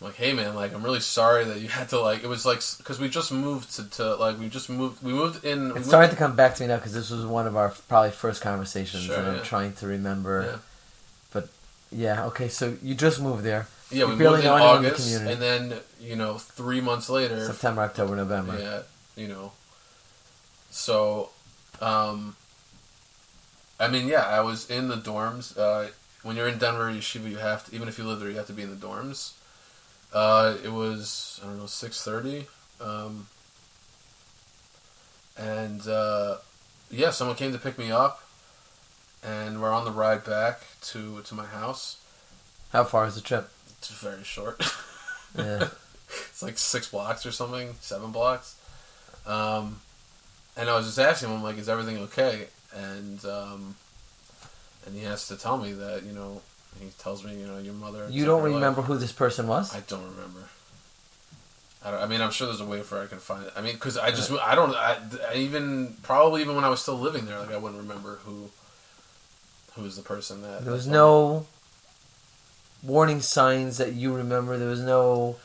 [0.00, 2.22] I'm like, hey man, like, I'm really sorry that you had to like.
[2.24, 5.02] It was like because we just moved to, to like we just moved.
[5.02, 5.66] We moved in.
[5.68, 7.70] it's moved- starting to come back to me now because this was one of our
[7.88, 10.46] probably first conversations, Sure, and I'm trying to remember.
[10.50, 10.58] Yeah.
[11.32, 11.48] But
[11.90, 12.48] yeah, okay.
[12.48, 15.12] So you just moved there, Yeah, we barely moved in know anyone in the August,
[15.12, 15.32] community.
[15.32, 18.58] and then you know three months later, September, October, November.
[18.58, 18.82] Yeah,
[19.22, 19.52] you know.
[20.70, 21.30] So,
[21.80, 22.34] um,
[23.78, 25.56] I mean, yeah, I was in the dorms.
[25.58, 25.90] Uh,
[26.22, 28.46] when you're in Denver, Yeshiva, you have to, even if you live there, you have
[28.46, 29.32] to be in the dorms.
[30.12, 32.46] Uh, it was I don't know six thirty,
[32.80, 33.26] um,
[35.36, 36.36] and uh,
[36.90, 38.22] yeah, someone came to pick me up,
[39.22, 41.98] and we're on the ride back to to my house.
[42.72, 43.50] How far is the trip?
[43.90, 44.62] It's very short.
[45.34, 45.68] Yeah.
[46.10, 48.54] it's like six blocks or something, seven blocks.
[49.26, 49.80] Um,
[50.58, 52.48] and I was just asking him, I'm like, is everything okay?
[52.74, 53.74] And um,
[54.84, 56.42] and he has to tell me that, you know,
[56.78, 58.08] he tells me, you know, your mother.
[58.10, 58.54] you don't her life.
[58.56, 59.74] remember who this person was?
[59.74, 60.50] I don't remember.
[61.82, 63.52] I, don't, I mean, I'm sure there's a way for I can find it.
[63.56, 64.98] I mean, because I just, I don't, I,
[65.30, 68.50] I even probably even when I was still living there, like I wouldn't remember who,
[69.74, 70.64] who was the person that.
[70.64, 71.40] There was that told me.
[71.40, 71.46] no
[72.82, 74.56] warning signs that you remember.
[74.58, 75.36] There was no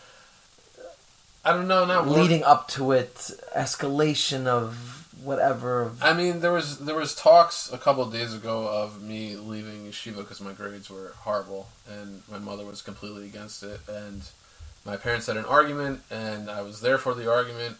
[1.45, 1.85] I don't know.
[1.85, 3.13] Not leading up to it,
[3.55, 5.91] escalation of whatever.
[6.01, 9.85] I mean, there was there was talks a couple of days ago of me leaving
[9.85, 13.79] yeshiva because my grades were horrible, and my mother was completely against it.
[13.87, 14.23] And
[14.85, 17.77] my parents had an argument, and I was there for the argument.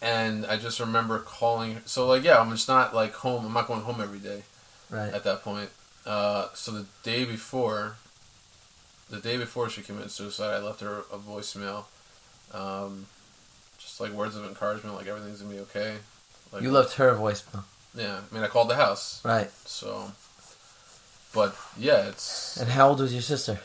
[0.00, 1.80] And I just remember calling.
[1.84, 3.44] So like, yeah, I'm just not like home.
[3.46, 4.42] I'm not going home every day
[4.90, 5.12] Right.
[5.12, 5.70] at that point.
[6.04, 7.96] Uh, so the day before,
[9.12, 11.84] the day before she committed suicide, I left her a voicemail,
[12.52, 13.06] um,
[13.78, 15.96] just like words of encouragement, like everything's gonna be okay.
[16.50, 17.64] Like, You left her a voicemail.
[17.94, 18.20] yeah.
[18.30, 19.50] I mean, I called the house, Right.
[19.66, 20.12] so.
[21.34, 23.60] But yeah, it's And how old was your sister?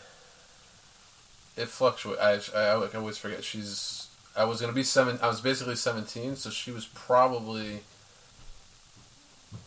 [1.58, 2.22] it fluctuates.
[2.54, 3.44] I, I I always forget.
[3.44, 5.18] She's I was gonna be seven.
[5.22, 7.82] I was basically seventeen, so she was probably.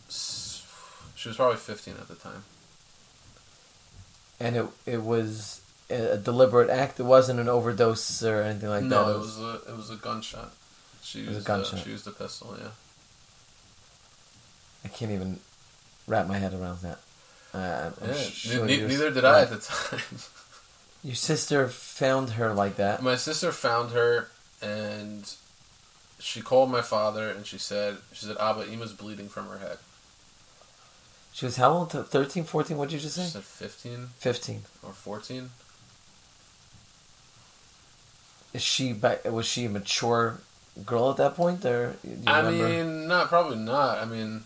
[0.09, 2.43] She was probably fifteen at the time.
[4.39, 5.60] And it it was
[5.91, 6.99] a deliberate act.
[6.99, 9.11] It wasn't an overdose or anything like no, that.
[9.11, 10.51] No, it was a it was a gunshot.
[11.03, 11.79] She It was a used gunshot.
[11.79, 12.55] she used a pistol.
[12.59, 12.69] Yeah.
[14.83, 15.39] I can't even
[16.07, 16.99] wrap my head around that.
[17.53, 18.13] Uh, yeah.
[18.13, 19.99] sure Ne- neither did I at the time.
[21.03, 23.01] Your sister found her like that.
[23.01, 24.29] my sister found her
[24.61, 25.33] and
[26.19, 29.77] she called my father and she said she said Abba Ima's bleeding from her head.
[31.33, 31.91] She was how old?
[31.91, 32.77] 13, 14?
[32.77, 33.29] What did you just She say?
[33.29, 34.63] said fifteen 15.
[34.83, 35.49] or fourteen.
[38.53, 39.25] Is she back?
[39.25, 40.39] Was she a mature
[40.85, 41.95] girl at that point, or
[42.27, 42.67] I remember?
[42.69, 43.99] mean, not probably not.
[43.99, 44.43] I mean,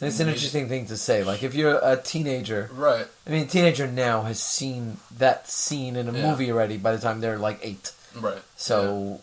[0.00, 1.22] it's an interesting thing to say.
[1.24, 3.06] Like if you're a teenager, right?
[3.26, 6.30] I mean, a teenager now has seen that scene in a Yeah.
[6.30, 6.76] movie already.
[6.78, 8.42] By the time they're like eight, Right.
[8.56, 9.20] so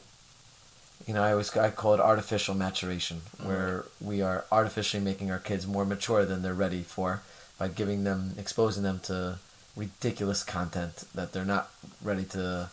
[1.08, 3.48] you know, I always I call it artificial maturation, mm-hmm.
[3.48, 7.22] where we are artificially making our kids more mature than they're ready for
[7.58, 9.40] by giving them, exposing them to
[9.76, 11.70] ridiculous content that they're not
[12.04, 12.70] ready to.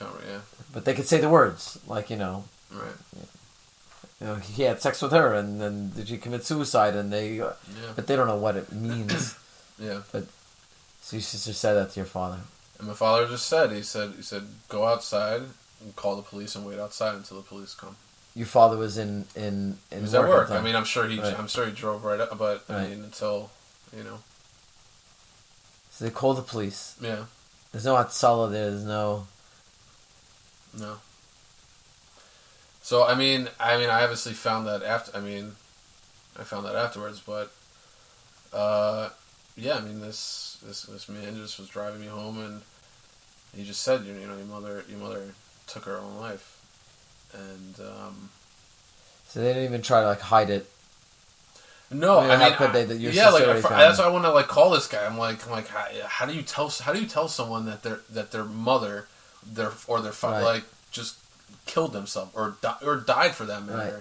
[0.00, 0.40] Of, yeah.
[0.72, 2.92] But they could say the words, like you know, Right.
[4.20, 6.96] you know, he had sex with her, and then did she commit suicide?
[6.96, 7.92] And they, uh, Yeah.
[7.94, 9.34] but they don't know what it means.
[9.78, 10.02] Yeah.
[10.12, 10.26] But
[11.00, 12.40] so your sister said that to your father.
[12.78, 15.42] And my father just said he said he said go outside
[15.80, 17.96] and call the police and wait outside until the police come.
[18.34, 20.50] Your father was in in in He was at at work.
[20.50, 21.36] I mean, I'm sure he Right.
[21.36, 22.90] I'm sure he drove right up, but I Right.
[22.90, 23.50] mean until
[23.96, 24.20] you know,
[25.90, 26.94] so they called the police.
[27.00, 27.24] yeah,
[27.72, 28.70] There's no Hatzalah there.
[28.70, 29.26] There's no.
[30.78, 30.96] No.
[32.82, 35.16] So I mean, I mean, I obviously found that after.
[35.16, 35.52] I mean,
[36.38, 37.52] I found that afterwards, but
[38.52, 39.10] uh,
[39.56, 42.62] yeah, I mean, this this this man just was driving me home, and
[43.56, 45.34] he just said, you know, your mother your mother
[45.66, 46.58] took her own life,
[47.32, 48.30] and um,
[49.28, 50.68] So they didn't even try to like hide it.
[51.90, 54.04] No, I mean, I mean, how could I- they- that yeah, like fr- that's why
[54.06, 55.04] I want to like call this guy.
[55.06, 57.82] I'm like, I'm like, how, how do you tell how do you tell someone that
[57.84, 59.06] their that their mother,
[59.44, 60.42] their or their Right.
[60.42, 61.16] like just
[61.66, 63.68] killed themselves or di- or died for them?
[63.70, 63.94] Right.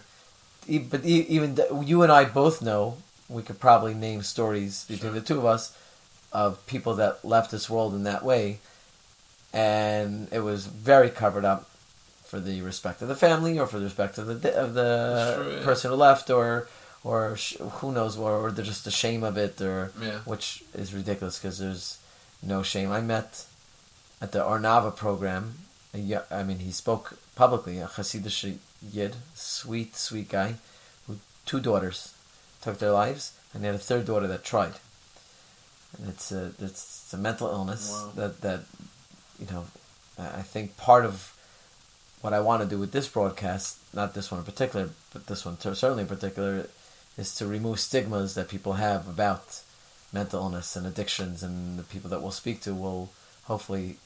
[0.89, 2.97] But even you and I both know
[3.29, 5.19] we could probably name stories between Sure.
[5.19, 5.71] the two of us
[6.33, 8.59] of people that left this world in that way,
[9.53, 11.69] and it was very covered up
[12.25, 15.51] for the respect of the family or for the respect of the of the Sure,
[15.57, 15.63] yeah.
[15.63, 16.67] person who left or
[17.03, 20.63] or sh- who knows what or the, just the shame of it or yeah, which
[20.73, 21.97] is ridiculous because there's
[22.43, 22.91] no shame.
[22.91, 23.45] I met
[24.21, 25.55] at the Arnava program.
[25.93, 27.79] I mean, he spoke publicly.
[27.79, 28.57] A Hasidic
[28.93, 30.55] Yid, sweet, sweet guy,
[31.07, 32.13] who two daughters
[32.61, 34.75] took their lives, and he had a third daughter that tried.
[35.97, 38.11] And it's a it's, it's a mental illness Wow.
[38.15, 38.61] that that
[39.39, 39.65] you know.
[40.17, 41.33] I think part of
[42.21, 45.45] what I want to do with this broadcast, not this one in particular, but this
[45.45, 46.67] one certainly in particular,
[47.17, 49.61] is to remove stigmas that people have about
[50.13, 53.09] mental illness and addictions, and the people that we'll speak to will
[53.45, 53.97] hopefully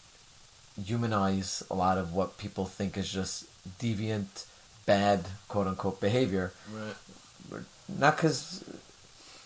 [0.83, 3.45] humanize a lot of what people think is just
[3.79, 4.45] deviant,
[4.85, 6.53] bad, quote unquote behavior.
[6.73, 8.63] right, Not because,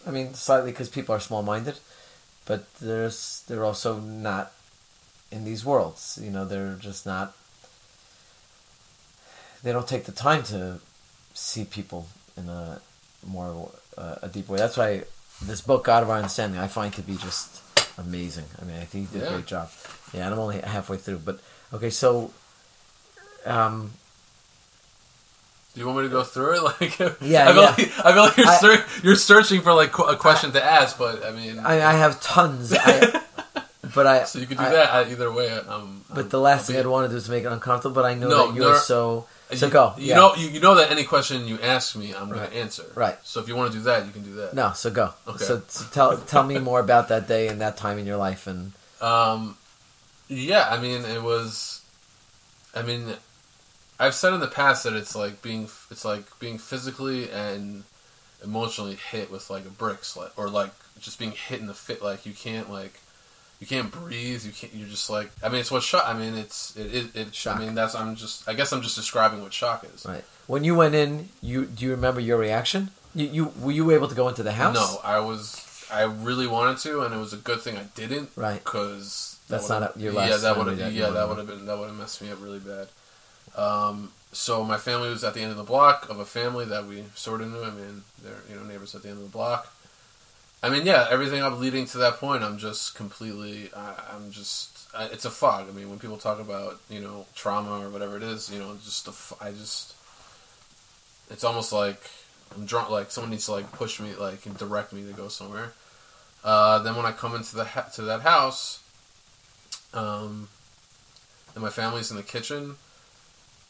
[0.07, 1.79] I mean, slightly because people are small minded,
[2.45, 4.51] but there's they're also not
[5.31, 6.19] in these worlds.
[6.21, 7.35] You know, they're just not.
[9.61, 10.79] They don't take the time to
[11.33, 12.81] see people in a
[13.27, 14.57] more uh, a deep way.
[14.57, 15.03] That's why
[15.41, 17.61] this book, God of Our Understanding, I find to be just
[17.97, 18.45] amazing.
[18.61, 19.69] I mean, I think he did a great job.
[20.13, 21.39] Yeah, and I'm only halfway through, but
[21.73, 21.89] okay.
[21.89, 22.31] So,
[23.45, 23.91] um,
[25.73, 26.63] do you want me to go through it?
[26.81, 27.69] Like, Yeah, I feel yeah.
[27.69, 30.63] like, I feel like you're I- ser- you're searching for like qu- a question to
[30.63, 32.73] ask, but I mean, I, I have tons.
[32.73, 33.21] I,
[33.95, 35.51] but I so you could do I- that uh, either way.
[35.51, 37.93] Um, But um, the last thing I'd want to do is make it uncomfortable.
[37.95, 39.27] But I know No, that you're no, so.
[39.51, 39.93] So you, go.
[39.97, 40.15] You yeah.
[40.15, 42.83] know, you, you know that any question you ask me, I'm going to answer.
[42.93, 43.17] Right.
[43.23, 44.53] So if you want to do that, you can do that.
[44.53, 45.11] No, so go.
[45.27, 45.43] Okay.
[45.43, 48.45] So, so tell tell me more about that day and that time in your life
[48.45, 49.57] and Um,
[50.29, 51.81] yeah, I mean, it was.
[52.73, 53.15] I mean,
[53.99, 57.83] I've said in the past that it's like being it's like being physically and
[58.43, 62.01] emotionally hit with like a brick slit or like just being hit in the fit
[62.01, 62.99] like you can't like
[63.59, 66.35] you can't breathe you can't you're just like I mean it's what shock I mean
[66.35, 67.57] it's it it, it Shock.
[67.57, 70.23] I mean that's I'm just I guess I'm just describing what shock is Right.
[70.47, 72.91] When you went in, you do you remember your reaction?
[73.13, 74.75] You, you were you able to go into the house?
[74.75, 78.29] no I was I really wanted to and it was a good thing I didn't
[78.37, 78.63] Right.
[78.63, 81.77] because That's not your last yeah that would have yeah that would have been that
[81.77, 82.87] would have messed me up really bad.
[83.55, 86.85] Um so my family was at the end of the block of a family that
[86.85, 87.63] we sort of knew.
[87.63, 89.73] I mean they're you know neighbors at the end of the block.
[90.61, 94.87] I mean yeah everything up leading to that point I'm just completely I, I'm just
[94.95, 95.67] I, it's a fog.
[95.67, 98.77] I mean when people talk about you know trauma or whatever it is you know
[98.83, 99.95] just f- I just
[101.31, 102.01] it's almost like
[102.55, 105.27] I'm drunk like someone needs to like push me like and direct me to go
[105.27, 105.73] somewhere.
[106.43, 108.79] Uh, then when I come into the ha- to that house,
[109.93, 110.49] um,
[111.55, 112.75] and my family's in the kitchen,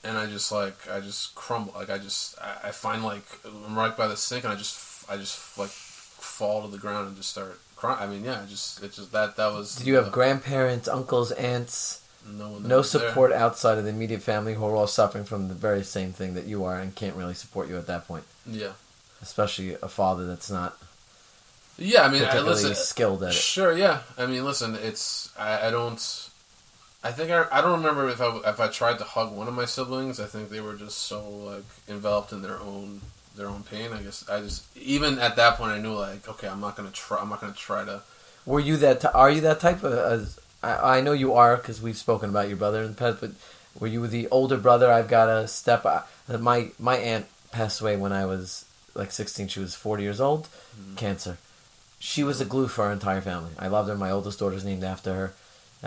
[0.03, 3.77] and I just like I just crumble like I just I, I find like I'm
[3.77, 7.17] right by the sink and I just I just like fall to the ground and
[7.17, 7.99] just start crying.
[8.01, 9.75] I mean, yeah, just it just that that was.
[9.75, 13.09] Did you have uh, grandparents, uncles, aunts, no one no was there.
[13.09, 16.33] support outside of the immediate family who are all suffering from the very same thing
[16.33, 18.23] that you are and can't really support you at that point?
[18.45, 18.73] Yeah,
[19.21, 20.77] Especially a father that's not
[21.79, 22.03] yeah.
[22.03, 23.35] I mean, I, listen, skilled at it.
[23.35, 24.01] Sure, yeah.
[24.17, 26.29] I mean, listen, it's I, I don't.
[27.01, 29.53] I think I, I don't remember if I if I tried to hug one of
[29.53, 30.19] my siblings.
[30.19, 33.01] I think they were just so like enveloped in their own
[33.35, 33.93] their own pain.
[33.93, 36.91] I guess I just even at that point I knew like okay I'm not gonna
[36.91, 38.01] try I'm not gonna try to
[38.45, 39.01] Were you that?
[39.01, 39.93] T- are you that type of?
[39.93, 43.21] As I, I know you are because we've spoken about your brother in the past.
[43.21, 43.31] But
[43.79, 44.91] were you the older brother?
[44.91, 45.85] I've got a step.
[45.85, 46.01] Uh,
[46.39, 49.47] my my aunt passed away when I was like sixteen.
[49.47, 50.47] She was forty years old,
[50.95, 51.37] cancer.
[51.99, 53.51] She was a glue for our entire family.
[53.59, 53.95] I loved her.
[53.95, 55.33] My oldest daughter's named after her.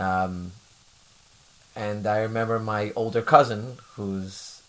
[0.00, 0.52] Um,
[1.74, 4.62] and I remember my older cousin, who's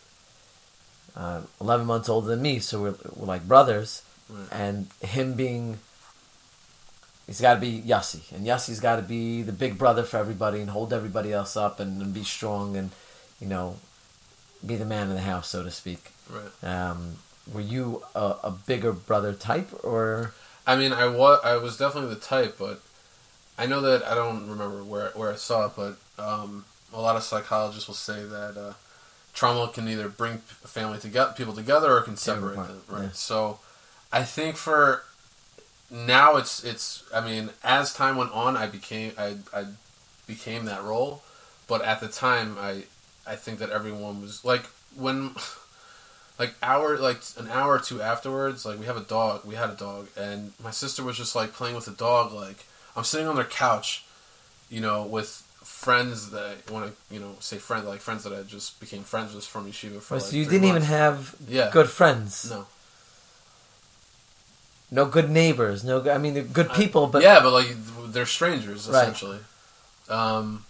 [1.15, 4.47] uh, eleven months older than me, so we're, we're like brothers Right.
[4.53, 5.79] and him being
[7.27, 10.61] he's got to be Yossi, and Yossi's got to be the big brother for everybody
[10.61, 12.91] and hold everybody else up and, and be strong and
[13.41, 13.75] you know
[14.65, 16.11] be the man of the house, so to speak.
[16.29, 16.63] right.
[16.67, 17.17] Um,
[17.53, 20.33] were you a, a bigger brother type or
[20.65, 22.81] I mean I was I was definitely the type, but
[23.57, 27.15] I know that I don't remember where where I saw it, but um, a lot
[27.15, 28.73] of psychologists will say that uh,
[29.33, 32.81] trauma can either bring a family together, people together, or can separate them.
[32.87, 33.03] Right.
[33.03, 33.09] yeah.
[33.13, 33.59] So,
[34.11, 35.03] I think for
[35.91, 37.03] now, it's it's.
[37.13, 39.65] I mean, as time went on, I became I I
[40.25, 41.23] became that role,
[41.67, 42.83] but at the time, I
[43.27, 45.35] I think that everyone was like when.
[46.39, 49.45] Like hour, like an hour or two afterwards, like we have a dog.
[49.45, 52.33] We had a dog, and my sister was just like playing with the dog.
[52.33, 52.65] Like
[52.95, 54.03] I'm sitting on their couch,
[54.69, 55.29] you know, with
[55.63, 59.33] friends that want to, you know, say friends like friends that I just became friends
[59.35, 60.19] with from yeshiva for.
[60.19, 61.69] so like, you didn't even have Yeah.
[61.71, 62.65] good friends, No.
[64.91, 66.01] no good neighbors, no.
[66.01, 67.75] good- I mean, they're good people, but yeah, but like
[68.11, 69.03] they're strangers Right.
[69.03, 69.39] essentially.
[70.09, 70.65] Um.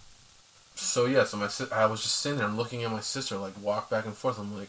[0.76, 3.54] So yeah, so my I was just sitting there, I'm looking at my sister like
[3.60, 4.38] walk back and forth.
[4.38, 4.68] I'm like,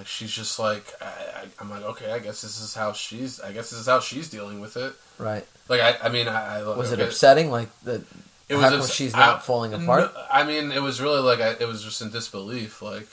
[0.00, 3.38] like she's just like I, I, I'm like okay, I guess this is how she's.
[3.38, 4.94] I guess this is how she's dealing with it.
[5.18, 5.46] right.
[5.68, 7.02] Like I, I mean, I, I Was okay.
[7.02, 7.50] it upsetting?
[7.50, 8.00] Like that?
[8.48, 10.14] It was she's not I- falling apart?
[10.14, 12.80] No, I mean, it was really like I, it was just in disbelief.
[12.80, 13.08] Like,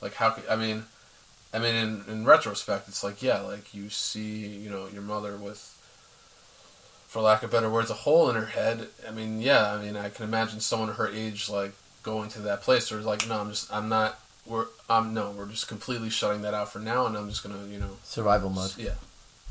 [0.00, 0.36] like how?
[0.48, 0.84] I mean,
[1.52, 5.36] I mean, in, in retrospect, it's like yeah, like you see, you know, your mother
[5.36, 5.58] with,
[7.08, 8.86] for lack of better words, a hole in her head.
[9.06, 11.72] I mean, yeah, I mean, I can imagine someone her age like
[12.04, 14.20] going to that place or like, no, I'm just, I'm not.
[14.46, 17.66] We're, um, no, we're just completely shutting that out for now, and I'm just gonna,
[17.66, 18.76] you know, Survival mode.
[18.76, 18.94] yeah.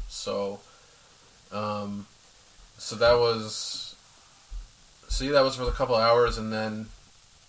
[0.08, 0.60] So,
[1.52, 2.06] um,
[2.78, 3.96] so that was,
[5.10, 6.88] see, that was for a couple hours, and then,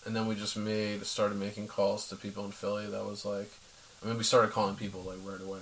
[0.06, 2.86] and then we just made started making calls to people in Philly.
[2.86, 3.50] That was like,
[4.02, 5.60] I mean, we started calling people like right away.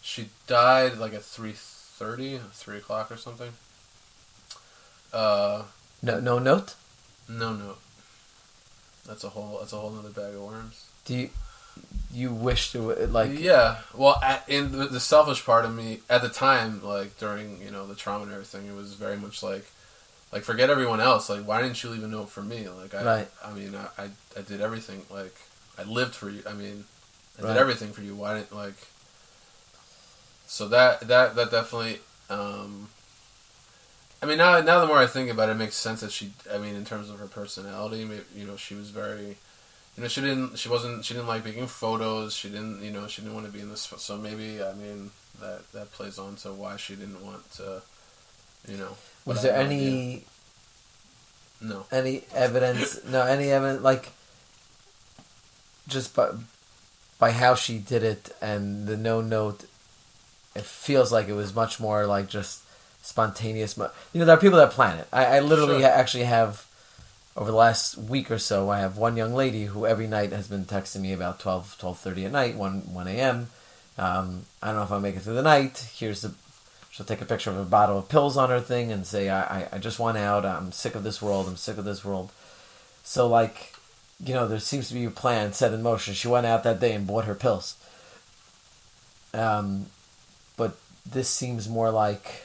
[0.00, 3.52] She died like at three thirty, three o'clock or something.
[5.12, 5.64] Uh,
[6.02, 6.74] No, no note.
[7.28, 7.78] no, note.
[9.06, 9.58] That's a whole.
[9.60, 10.86] That's a whole other bag of worms.
[11.04, 11.30] Do you
[12.12, 13.38] you wish to like?
[13.38, 17.60] yeah well at, in the, the selfish part of me at the time like during
[17.60, 19.66] you know the trauma and everything it was very much like
[20.32, 23.02] like forget everyone else like why didn't you leave a note for me like i
[23.04, 23.28] Right.
[23.44, 25.34] i mean I, I i did everything like
[25.76, 26.84] i lived for you i mean
[27.38, 27.48] i Right.
[27.48, 28.76] did everything for you why didn't like
[30.46, 31.98] so that that that definitely
[32.30, 32.88] um
[34.22, 36.30] I mean, now now the more I think about it, it makes sense that she.
[36.50, 39.36] I mean, in terms of her personality, maybe, you know, she was very,
[39.96, 42.34] you know, she didn't, she wasn't, she didn't like making photos.
[42.34, 43.82] She didn't, you know, she didn't want to be in this.
[43.98, 47.82] So maybe, I mean, that that plays on to why she didn't want to,
[48.68, 48.96] you know.
[49.24, 49.66] Was there idea.
[49.66, 50.24] any
[51.60, 51.86] No.
[51.92, 53.04] any evidence?
[53.04, 54.10] no, any evidence like
[55.88, 56.30] just by
[57.18, 59.64] by how she did it and the no note,
[60.54, 62.62] it feels like it was much more like just
[63.02, 63.76] spontaneous.
[63.76, 65.06] You know, there are people that plan it.
[65.12, 65.90] I, I literally Sure.
[65.90, 66.63] actually have
[67.36, 68.70] over the last week or so.
[68.70, 72.26] I have one young lady who every night has been texting me about 12, 12.30
[72.26, 73.48] at night, one one a.m.
[73.98, 75.88] Um, I don't know if I'll make it through the night.
[75.94, 76.34] Here's the.
[76.90, 79.62] She'll take a picture of a bottle of pills on her thing and say, I,
[79.62, 80.46] I, I just want out.
[80.46, 81.48] I'm sick of this world.
[81.48, 82.30] I'm sick of this world.
[83.02, 83.74] So, like,
[84.24, 86.14] you know, there seems to be a plan set in motion.
[86.14, 87.76] She went out that day and bought her pills.
[89.32, 89.86] Um,
[90.56, 92.43] but this seems more like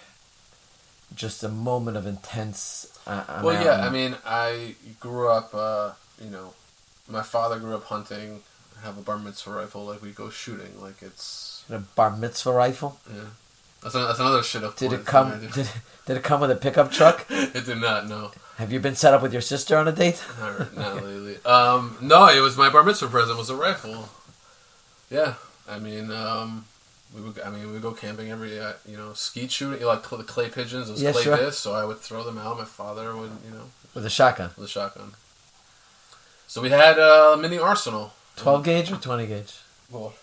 [1.16, 2.88] just a moment of intense.
[3.08, 3.86] Uh, Well, yeah.
[3.86, 5.54] I mean, I grew up.
[5.54, 5.92] Uh,
[6.24, 6.54] you know,
[7.08, 8.42] my father grew up hunting.
[8.82, 9.86] I Have a bar mitzvah rifle.
[9.86, 10.82] Like we go shooting.
[10.82, 13.00] Like it's a bar mitzvah rifle.
[13.14, 13.22] yeah.
[13.82, 14.76] That's, an, that's another shit up.
[14.76, 15.40] Did it come?
[15.54, 15.70] Did,
[16.06, 17.26] did it come with a pickup truck?
[17.30, 18.10] it did not.
[18.10, 20.22] No, Have you been set up with your sister on a date?
[20.38, 21.38] not, not lately.
[21.46, 23.38] Um, no, it was my bar mitzvah present.
[23.38, 24.10] Was a rifle.
[25.10, 25.36] Yeah,
[25.70, 26.66] I mean, um,
[27.16, 27.40] we would.
[27.42, 28.60] I mean, we go camping every.
[28.60, 29.86] Uh, you know, skeet shooting.
[29.86, 30.88] Like the clay pigeons.
[30.88, 31.38] Those Yeah, clay sure.
[31.38, 31.62] discs.
[31.62, 32.58] So I would throw them out.
[32.58, 33.32] My father would.
[33.46, 35.14] You know, With a shotgun, with a shotgun.
[36.48, 38.14] So we had uh, a mini arsenal.
[38.36, 39.56] twelve gauge or twenty gauge?
[39.90, 40.14] Well,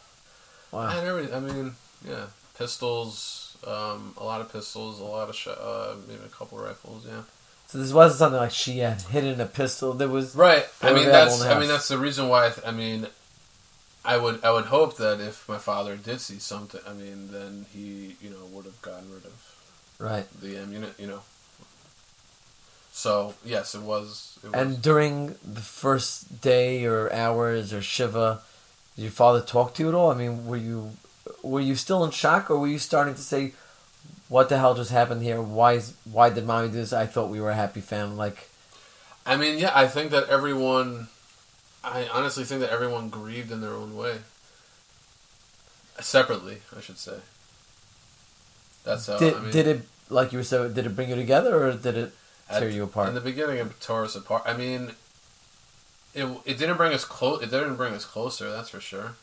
[0.73, 1.01] I Wow.
[1.05, 1.33] every.
[1.33, 1.75] I mean,
[2.07, 2.27] yeah,
[2.59, 3.57] pistols.
[3.67, 5.01] Um, a lot of pistols.
[5.01, 7.05] A lot of sh- uh, maybe a couple rifles.
[7.07, 7.23] Yeah.
[7.69, 9.93] So this wasn't something like she had hidden a pistol.
[9.93, 10.67] There was Right.
[10.83, 11.41] I mean, that's.
[11.43, 12.47] I mean, that's the reason why.
[12.47, 13.09] I, th- I mean,
[14.07, 14.45] I would.
[14.45, 18.31] I would hope that if my father did see something, I mean, then he, you
[18.31, 19.55] know, would have gotten rid of
[19.99, 20.27] right.
[20.41, 20.95] the ammunition.
[20.99, 21.23] You know.
[22.93, 24.39] So yes, it was.
[24.45, 28.43] It was And during the first day or hours or shiva,
[28.95, 30.13] did your father talk to you at all?
[30.13, 30.93] I mean, were you
[31.43, 33.55] were you still in shock, or were you starting to say,
[34.29, 35.43] "What the hell just happened here?
[35.43, 36.93] Why is why did mommy do this?
[36.93, 38.49] I thought we were a happy family." Like,
[39.27, 41.09] I mean, yeah, I think that everyone.
[41.87, 44.19] I honestly think that everyone grieved in their own way.
[46.01, 47.19] Separately, I should say.
[48.85, 49.19] That's how.
[49.19, 49.81] did I mean, did it
[50.11, 50.75] like you were saying?
[50.75, 52.13] Did it bring you together, or did it
[52.51, 53.09] at- tear you apart?
[53.09, 54.43] In the beginning, it tore us apart.
[54.45, 54.93] I mean,
[56.13, 57.41] it it didn't bring us close.
[57.43, 58.51] It didn't bring us closer.
[58.51, 59.15] That's for sure.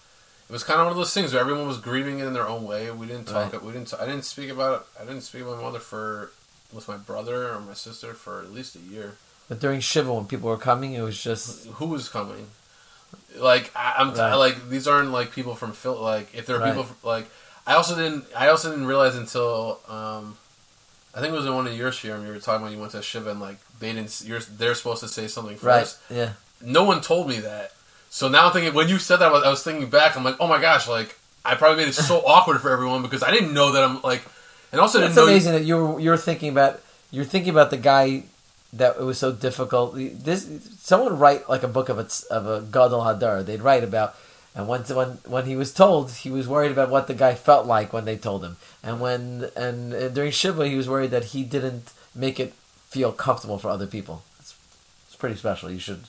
[0.50, 2.48] It was kind of one of those things where everyone was grieving it in their
[2.48, 2.90] own way.
[2.92, 3.54] We didn't talk.
[3.54, 3.64] Right.
[3.64, 3.94] We didn't.
[3.94, 5.02] I didn't speak about it.
[5.02, 6.32] I didn't speak about my mother for
[6.72, 9.18] with my brother or my sister for at least a year.
[9.50, 12.48] But during shiva, when people were coming, it was just Who was coming?
[13.38, 14.34] Like I, I'm t- Right.
[14.36, 15.96] like these aren't like people from Phil.
[16.00, 16.70] Like if there are Right.
[16.70, 17.26] people from, like
[17.66, 18.26] I also didn't.
[18.36, 20.38] I also didn't realize until um,
[21.16, 22.74] I think it was in one of your shiurim you were talking about.
[22.74, 24.22] You went to shiva and like they didn't.
[24.26, 26.00] You're they're supposed to say something first.
[26.10, 26.18] right.
[26.18, 26.30] Yeah,
[26.62, 27.72] no one told me that.
[28.10, 30.16] So now I'm thinking when you said that, I was, I was thinking back.
[30.18, 33.24] I'm like, oh my gosh, like I probably made it so awkward for everyone because
[33.24, 34.24] I didn't know that I'm like,
[34.72, 35.32] and also it's didn't know.
[35.32, 36.82] amazing that you're you're thinking about
[37.12, 38.24] you're thinking about the guy
[38.74, 39.96] that it was so difficult.
[39.96, 40.48] This
[40.82, 43.46] someone write like a book of a of a Gadol Hador.
[43.46, 44.16] They'd write about.
[44.56, 47.66] And when, when when he was told, he was worried about what the guy felt
[47.66, 48.58] like when they told him.
[48.84, 52.54] And when and, uh, during Shiva, he was worried that he didn't make it
[52.88, 54.22] feel comfortable for other people.
[54.40, 54.54] It's,
[55.08, 55.72] it's pretty special.
[55.72, 56.02] You should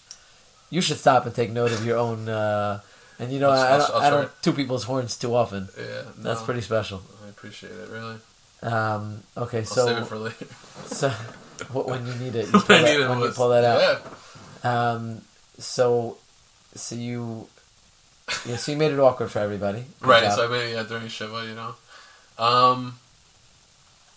[0.68, 2.28] you should stop and take note of your own.
[2.28, 2.80] Uh,
[3.18, 5.68] and you know, I'll- I, I'll- don't, I don't toot people's horns too often.
[5.78, 7.00] yeah, That's pretty special.
[7.24, 7.88] I appreciate it.
[7.88, 8.16] Really,
[8.62, 10.46] Um, okay, I'll so save it for later.
[10.86, 11.10] so
[11.72, 14.02] when you need it, you pull that, when you pull that out.
[14.64, 15.20] Yeah, Um,
[15.58, 16.16] so
[16.74, 17.46] so you
[18.46, 19.84] yeah, so you made it awkward for everybody.
[20.00, 20.22] Good right.
[20.22, 20.32] job.
[20.36, 21.74] So I made it yeah, during Shiva, you know.
[22.38, 22.98] Um,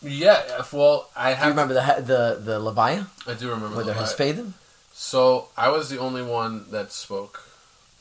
[0.02, 0.64] yeah.
[0.72, 1.40] Well, I have.
[1.40, 3.84] Do you remember the the the Levaya I do remember.
[3.84, 4.54] the they're?
[4.94, 7.44] So I was the only one that spoke.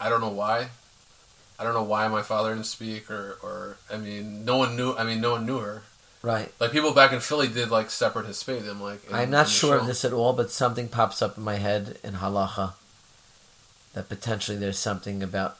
[0.00, 0.68] I don't know why.
[1.58, 4.94] I don't know why my father didn't speak, or, or I mean, no one knew.
[4.94, 5.82] I mean, no one knew her.
[6.26, 6.52] Right.
[6.58, 8.80] Like people back in Philly did like separate Hespedim.
[8.80, 11.54] Like in- I'm not sure of this at all, but something pops up in my
[11.54, 12.72] head in halacha
[13.92, 15.56] that potentially there's something about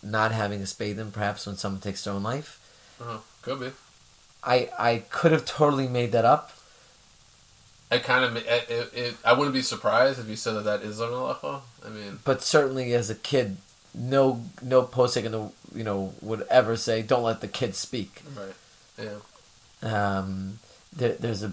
[0.00, 2.60] not having a spadim, perhaps when someone takes their own life.
[3.00, 3.18] Uh-huh.
[3.42, 3.70] Could be.
[4.44, 6.52] I I could have totally made that up.
[7.90, 8.36] I kind of.
[8.36, 11.62] It, it, it, I wouldn't be surprised if you said that that is an halacha.
[11.84, 13.56] I mean, but certainly as a kid,
[13.92, 18.22] no no posek in the you know would ever say don't let the kid speak.
[18.36, 18.54] right?
[18.96, 19.18] Yeah.
[19.82, 20.58] Um,
[20.94, 21.52] there, there's a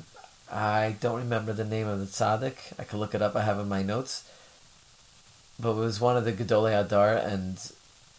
[0.51, 2.80] I don't remember the name of the tzaddik.
[2.80, 3.36] I could look it up.
[3.36, 4.30] I have in my notes.
[5.59, 7.57] But it was one of the Gedolei Hador, and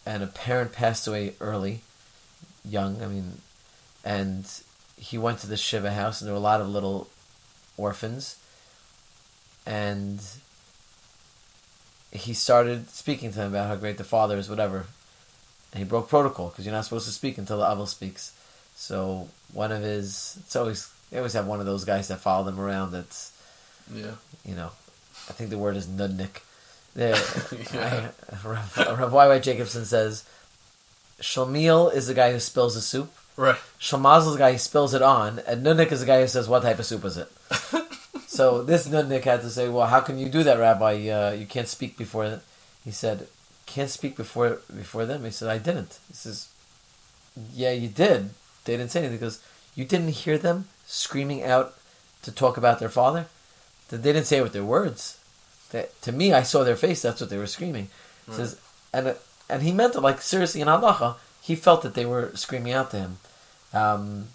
[0.05, 1.81] and a parent passed away early,
[2.65, 3.01] young.
[3.01, 3.41] I mean,
[4.03, 4.45] and
[4.97, 7.07] he went to the shiva house, and there were a lot of little
[7.77, 8.37] orphans,
[9.65, 10.19] and
[12.11, 14.85] he started speaking to them about how great the father is, whatever.
[15.71, 18.33] And he broke protocol because you're not supposed to speak until the Avel speaks.
[18.79, 22.45] So one of his, it's always they always have one of those guys that follow
[22.45, 22.91] them around.
[22.91, 23.31] That's
[23.93, 24.11] Yeah.
[24.45, 24.71] you know,
[25.29, 26.41] I think the word is nudnik.
[26.95, 27.19] Yeah,
[27.73, 28.09] Yeah.
[28.31, 29.27] I, Rav, Rav Y.
[29.27, 29.39] Y.
[29.39, 30.23] Jacobson says,
[31.19, 33.11] Shlemiel is the guy who spills the soup.
[33.35, 33.57] Right.
[33.79, 36.47] Shlimazel is the guy who spills it on, and nudnik is the guy who says,
[36.47, 37.31] "What type of soup is it?"
[38.27, 41.07] so this nudnik had to say, "Well, how can you do that, Rabbi?
[41.09, 42.41] Uh, you can't speak before." Them.
[42.83, 43.27] He said,
[43.67, 46.47] "Can't speak before before them." He said, "I didn't." He says,
[47.53, 48.31] "Yeah, you did.
[48.67, 49.41] They didn't say anything because
[49.75, 51.73] you didn't hear them screaming out
[52.23, 53.25] to talk about their father.
[53.89, 55.17] That they didn't say it with their words.
[55.71, 57.01] That, to me, I saw their face.
[57.01, 57.87] That's what they were screaming."
[58.27, 58.37] Right.
[58.37, 58.59] says,
[58.93, 59.15] and
[59.49, 61.15] and he meant it like seriously in halacha.
[61.41, 63.17] He felt that they were screaming out to him.
[63.73, 64.27] Um,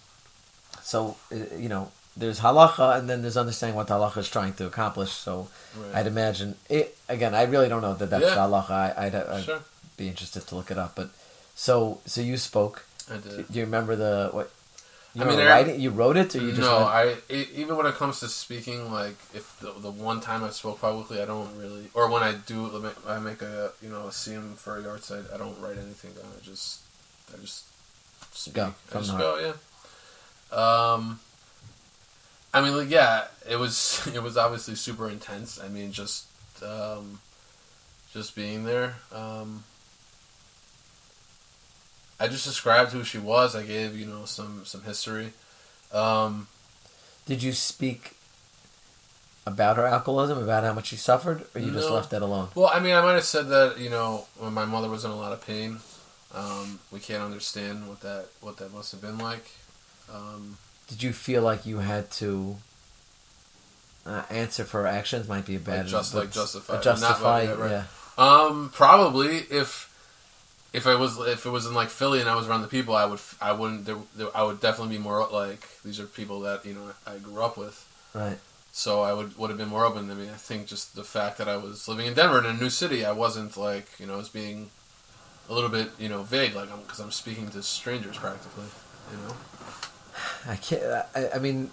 [0.82, 4.54] so uh, you know, there's halacha, and then there's understanding what the halacha is trying
[4.54, 5.10] to accomplish.
[5.12, 5.96] So Right.
[5.96, 7.34] I'd imagine it again.
[7.34, 8.36] I really don't know that that's Yeah.
[8.36, 8.70] halacha.
[8.70, 9.60] I, I'd, I'd Sure.
[9.96, 10.94] be interested to look it up.
[10.94, 11.10] But
[11.54, 12.84] so so you spoke.
[13.10, 13.48] I Do, did.
[13.52, 14.50] do you remember the what?
[15.14, 15.78] You I mean, writing.
[15.78, 18.28] You wrote it, or you just no, went- I e even when it comes to
[18.28, 22.22] speaking, like if the, the one time I spoke publicly, I don't really, or when
[22.22, 25.76] I do, I make a you know a siyum for a yahrzeit, I don't write
[25.76, 26.24] anything down.
[26.34, 26.80] I just,
[27.32, 27.66] I just
[28.34, 28.54] speak.
[28.54, 29.52] Go I just go, yeah.
[30.56, 31.20] Um,
[32.54, 35.60] I mean, like, yeah, it was it was obviously super intense.
[35.60, 36.24] I mean, just
[36.62, 37.20] um,
[38.14, 38.94] just being there.
[39.12, 39.64] Um,
[42.22, 43.54] I just described who she was.
[43.56, 45.32] I gave you know some some history.
[45.92, 46.46] Um,
[47.26, 48.16] Did you speak
[49.44, 52.48] about her alcoholism, about how much she suffered, or you just left that alone?
[52.54, 55.10] Well, I mean, I might have said that you know when my mother was in
[55.10, 55.78] a lot of pain.
[56.34, 59.50] Um, we can't understand what that what that must have been like.
[60.12, 60.56] Um,
[60.88, 62.56] Did you feel like you had to
[64.06, 65.28] uh, answer for her actions?
[65.28, 67.84] Might be a bad, just- but- like justify- justify, yeah.
[68.16, 69.91] um, probably if
[70.72, 72.94] if I was if it was in like Philly and I was around the people,
[72.94, 76.40] I would I wouldn't there, there, I would definitely be more like these are people
[76.40, 77.86] that you know I grew up with.
[78.14, 78.38] Right.
[78.72, 80.10] So I would would have been more open.
[80.10, 82.54] I mean, I think just the fact that I was living in Denver in a
[82.54, 84.70] new city, I wasn't like you know I was being
[85.50, 88.66] a little bit you know vague, like because I'm speaking to strangers practically.
[89.10, 89.34] You know.
[90.46, 90.82] I can't.
[91.14, 91.70] I, I mean,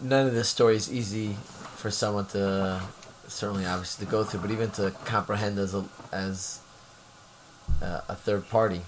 [0.00, 1.36] none of this story is easy
[1.76, 2.82] for someone to
[3.28, 6.60] certainly, obviously, to go through, but even to comprehend as a as
[7.82, 8.82] uh, a third party.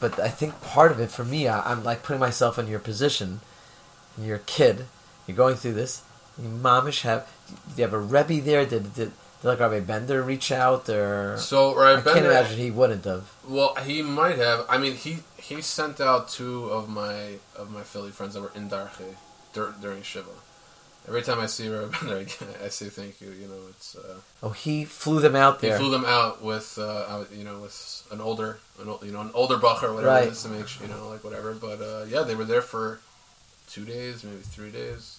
[0.00, 2.78] But I think part of it for me, I, I'm like putting myself in your
[2.78, 3.40] position.
[4.16, 4.86] And you're a kid.
[5.26, 6.02] You're going through this.
[6.40, 7.28] You mamash have.
[7.48, 8.64] Do you have a rebbe there?
[8.64, 11.36] Did did, did like Rabbi Bender reach out or?
[11.38, 13.32] So I right, can't imagine he wouldn't have.
[13.46, 14.66] Well, he might have.
[14.68, 18.52] I mean, he he sent out two of my of my Philly friends that were
[18.54, 19.14] in Darchei
[19.52, 20.30] dur- during Shiva.
[21.08, 22.26] Every time I see Bender,
[22.64, 23.30] I, say thank you.
[23.30, 25.72] You know, it's uh, Oh, he flew them out there.
[25.76, 29.22] he flew them out with uh, you know with an older an, ol- you know
[29.22, 30.26] an older bochur whatever Right.
[30.28, 31.52] it is to make sure, you know like whatever.
[31.54, 33.00] But uh, yeah, they were there for
[33.70, 35.18] two days, maybe three days.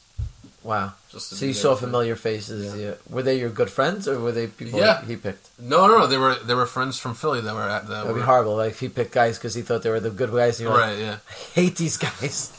[0.64, 0.94] wow.
[1.12, 1.90] Just to So you saw with them.
[1.90, 2.76] familiar faces.
[2.76, 2.90] Yeah.
[2.90, 2.94] Yeah.
[3.10, 5.04] Were they your good friends, or were they people Yeah.
[5.06, 5.50] he picked?
[5.60, 6.08] No, no, no.
[6.08, 8.04] They were they were friends from Philly that were at that.
[8.04, 8.56] That would be horrible.
[8.58, 10.60] Like if he picked guys because he thought they were the good guys.
[10.62, 11.00] You're like, Right.
[11.00, 11.18] Yeah.
[11.30, 12.52] I hate these guys.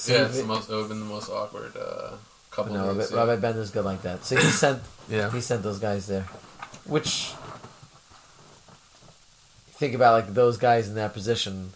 [0.00, 0.26] So Yeah.
[0.26, 0.70] It's the most.
[0.70, 2.12] It would have been the most awkward uh,
[2.50, 2.72] couple.
[2.72, 3.26] no, days, Rabbi, yeah.
[3.32, 4.24] Rabbi Bender's good like that.
[4.24, 5.30] So he sent Yeah.
[5.30, 6.22] he sent those guys there,
[6.86, 7.32] which
[9.78, 11.72] think about like those guys in that position.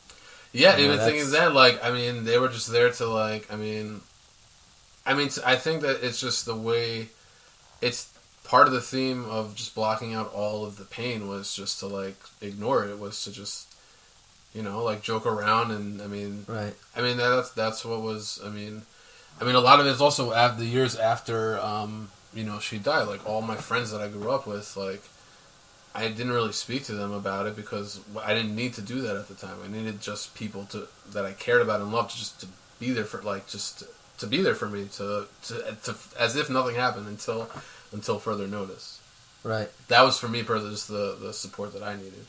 [0.52, 3.52] Yeah, Yeah, even that's- thinking that, like, I mean, they were just there to, like,
[3.52, 4.02] I mean,
[5.04, 7.08] I mean, I think that it's just the way,
[7.82, 8.06] it's
[8.44, 11.88] part of the theme of just blocking out all of the pain was just to,
[11.88, 12.90] like, ignore it.
[12.90, 13.73] It was to just,
[14.54, 16.74] you know, like, joke around, and, I mean, Right.
[16.96, 18.82] I mean, that's, that's what was, I mean,
[19.40, 22.78] I mean, a lot of it's also after the years after, um, you know, she
[22.78, 23.08] died.
[23.08, 25.02] Like, all my friends that I grew up with, like,
[25.94, 29.16] I didn't really speak to them about it because I didn't need to do that
[29.16, 29.56] at the time.
[29.64, 32.48] I needed just people to that I cared about and loved to just to
[32.80, 33.86] be there for like just to,
[34.18, 37.48] to be there for me to, to to as if nothing happened until
[37.92, 39.00] until further notice.
[39.44, 39.70] Right.
[39.86, 42.24] That was for me personally just the the support that I needed.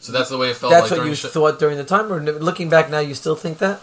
[0.00, 0.72] So that's the way it felt.
[0.72, 3.36] That's like what you shi- thought during the time, or looking back now, you still
[3.36, 3.80] think that?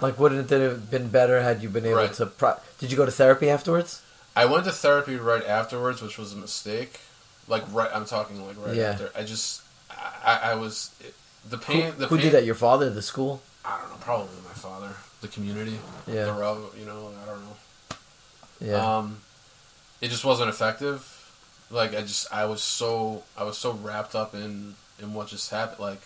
[0.00, 2.12] Like, wouldn't it have been better had you been able Right.
[2.14, 2.26] to?
[2.26, 4.02] Pro- Did you go to therapy afterwards?
[4.36, 7.00] I went to therapy right afterwards, which was a mistake.
[7.48, 8.90] Like right, I'm talking like right Yeah.
[8.90, 9.10] after.
[9.16, 10.90] I just I, I was
[11.48, 11.92] the pain.
[11.92, 12.44] who the who pain, did that?
[12.44, 13.40] Your father, the school?
[13.64, 13.96] I don't know.
[14.00, 14.90] Probably my father,
[15.22, 16.26] the community, Yeah.
[16.26, 16.58] the rub.
[16.78, 17.56] You know, I don't know.
[18.60, 18.98] Yeah.
[18.98, 19.18] Um,
[20.00, 21.15] it just wasn't effective.
[21.70, 25.50] Like I just, I was so, I was so wrapped up in in what just
[25.50, 25.80] happened.
[25.80, 26.00] Like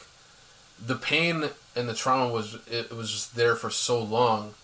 [0.84, 1.44] the pain
[1.76, 4.54] and the trauma was, it, was just there for so long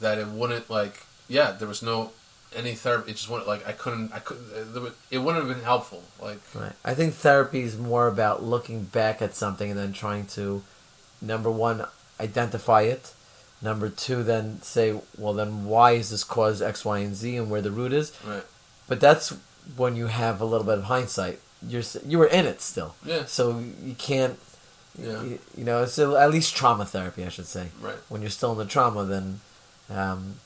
[0.00, 2.12] that it wouldn't like, yeah, there was no
[2.56, 3.10] any therapy.
[3.10, 4.46] It just wouldn't like I couldn't, I couldn't.
[4.76, 6.02] It, would- it wouldn't have been helpful.
[6.22, 6.72] Like Right.
[6.84, 10.62] I think therapy is more about looking back at something and then trying to,
[11.20, 11.84] number one,
[12.20, 13.12] identify it.
[13.60, 17.50] Number two, then say, well, then why is this cause X, Y, and Z, and
[17.50, 18.12] where the root is.
[18.24, 18.44] right,
[18.86, 19.36] But that's
[19.76, 23.24] when you have a little bit of hindsight, you're you were in it still, Yeah.
[23.26, 24.38] so you can't.
[24.98, 25.22] Yeah.
[25.22, 27.68] You, you know, it's at least trauma therapy, I should say.
[27.80, 27.94] Right.
[28.08, 29.40] When you're still in the trauma, then,
[29.90, 30.36] um,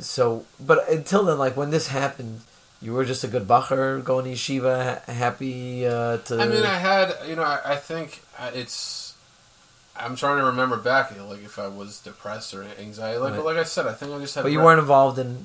[0.00, 0.44] so.
[0.58, 2.40] But until then, like when this happened,
[2.80, 6.40] you were just a good bochur going to yeshiva, ha- happy uh, to.
[6.40, 9.14] I mean, I had, you know, I, I think uh, it's.
[9.94, 13.18] I'm trying to remember back, like if I was depressed or anxiety.
[13.18, 13.36] Like, Right.
[13.36, 14.42] but like I said, I think I just had.
[14.42, 15.44] but you re- weren't involved in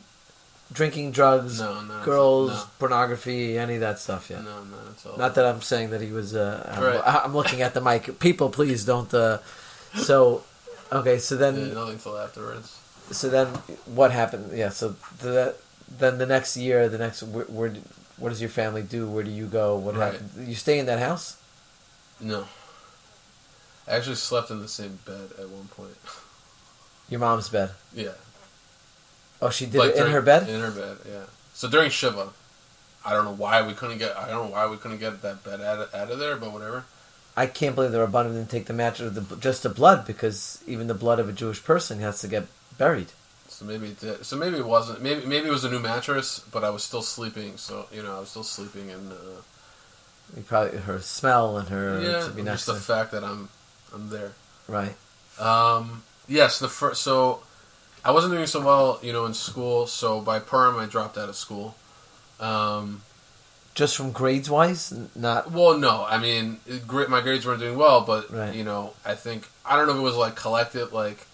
[0.71, 2.63] drinking, drugs, No, no, girls, no.
[2.79, 4.43] pornography, any of that stuff yet.
[4.43, 5.17] No, no, it's all.
[5.17, 6.35] Not that I'm saying that he was.
[6.35, 7.01] Uh, I'm, Right.
[7.25, 8.19] I'm looking at the mic.
[8.19, 9.11] People, please don't.
[9.13, 9.39] Uh,
[9.95, 10.43] so,
[10.91, 11.19] okay.
[11.19, 12.79] So then, Yeah, nothing until afterwards.
[13.11, 13.47] so then,
[13.85, 14.57] what happened?
[14.57, 14.69] Yeah.
[14.69, 15.55] So the,
[15.99, 17.73] then the next year, the next where, where
[18.17, 19.07] what does your family do?
[19.09, 19.77] Where do you go?
[19.77, 20.13] What Right.
[20.13, 20.47] happened?
[20.47, 21.37] You stay in that house?
[22.19, 22.45] No.
[23.87, 25.95] I actually slept in the same bed at one point.
[27.09, 27.71] Your mom's bed.
[27.93, 28.11] yeah.
[29.41, 30.49] Oh, she did Like it in her bed.
[30.49, 31.23] In her bed, yeah.
[31.53, 32.29] So during Shiva,
[33.05, 34.15] I don't know why we couldn't get.
[34.17, 36.51] I don't know why we couldn't get that bed out of, out of there, but
[36.51, 36.85] whatever.
[37.35, 40.87] I can't believe the Rabbanim didn't take the mattress, the, just the blood, because even
[40.87, 42.47] the blood of a Jewish person has to get
[42.79, 43.07] buried.
[43.47, 44.25] So maybe it did.
[44.25, 45.01] So maybe it wasn't.
[45.01, 47.57] Maybe maybe it was a new mattress, but I was still sleeping.
[47.57, 49.15] So you know, I was still sleeping, and uh,
[50.35, 53.49] You probably her smell and her yeah, just the fact that I'm
[53.93, 54.33] I'm there.
[54.67, 54.95] right.
[55.39, 57.01] Um, yes, the first.
[57.03, 57.43] So
[58.05, 59.87] I wasn't doing so well, you know, in school.
[59.87, 61.75] So by Purim, I dropped out of school.
[62.39, 63.01] Um,
[63.75, 68.01] Just from grades wise, not well, no, I mean, it- my grades weren't doing well,
[68.01, 68.55] but Right.
[68.55, 71.25] you know, I think I don't know if it was like collective, like.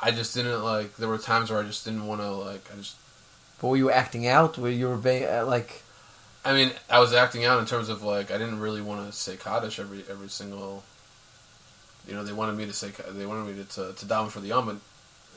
[0.00, 0.96] I just didn't like.
[0.96, 2.64] There were times where I just didn't want to like.
[2.72, 2.94] I just
[3.60, 4.56] But were you acting out?
[4.56, 5.82] Were you were being uh, like?
[6.44, 9.16] I mean, I was acting out in terms of like I didn't really want to
[9.16, 10.84] say Kaddish every every single.
[12.06, 14.38] You know, they wanted me to say they wanted me to to, to daven for
[14.40, 14.66] the yom.
[14.66, 14.76] But,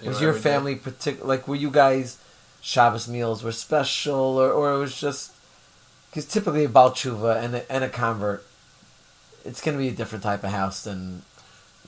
[0.02, 1.28] you was know, your family particular?
[1.28, 2.18] Like, were you guys
[2.62, 5.34] Shabbos meals were special, or or it was just
[6.10, 8.46] because typically a Baal Teshuva and a, and a convert,
[9.46, 11.24] it's going to be a different type of house than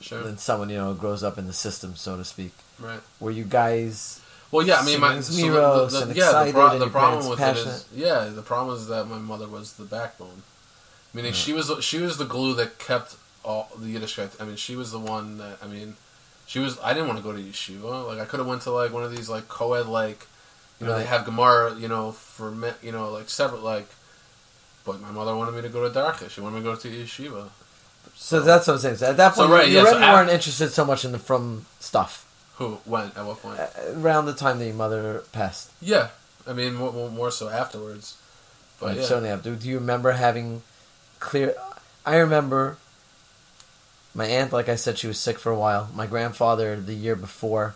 [0.00, 0.22] Sure.
[0.22, 2.52] than someone you know who grows up in the system, so to speak.
[2.80, 3.00] Right.
[3.20, 4.20] Were you guys?
[4.50, 4.80] Well, yeah.
[4.80, 6.44] I mean, my so Miros the, the, yeah.
[6.44, 8.24] The, pro- the problem with parents it is yeah.
[8.24, 10.42] The problem is that my mother was the backbone.
[11.14, 14.40] Meaning she was she was the glue that kept all the Yiddishkeit.
[14.40, 15.96] I mean, she was the one that I mean,
[16.46, 16.78] she was.
[16.80, 18.06] I didn't want to go to yeshiva.
[18.06, 20.26] Like I could have went to like one of these like co-ed like,
[20.80, 21.74] you know, they have Gemara.
[21.76, 23.86] You know, for me, you know, like separate like.
[24.84, 26.28] But my mother wanted me to go to Darchei.
[26.28, 27.48] She wanted me to go to yeshiva.
[28.16, 28.96] So that's what I'm saying.
[28.96, 31.12] So at that So, point, right, you yeah, so af- weren't interested so much in
[31.12, 32.26] the frum stuff
[32.56, 32.78] Who?
[32.84, 33.06] When?
[33.16, 33.58] At what point?
[33.58, 33.66] uh,
[33.96, 35.70] around the time that your mother passed.
[35.80, 36.08] Yeah,
[36.46, 38.18] I mean more, more, so afterwards.
[38.78, 39.02] But Right, yeah.
[39.04, 39.42] certainly have.
[39.42, 40.62] Do, do you remember having
[41.18, 41.54] clear?
[42.04, 42.76] I remember
[44.14, 45.88] my aunt, like I said, she was sick for a while.
[45.94, 47.74] My grandfather, the year before,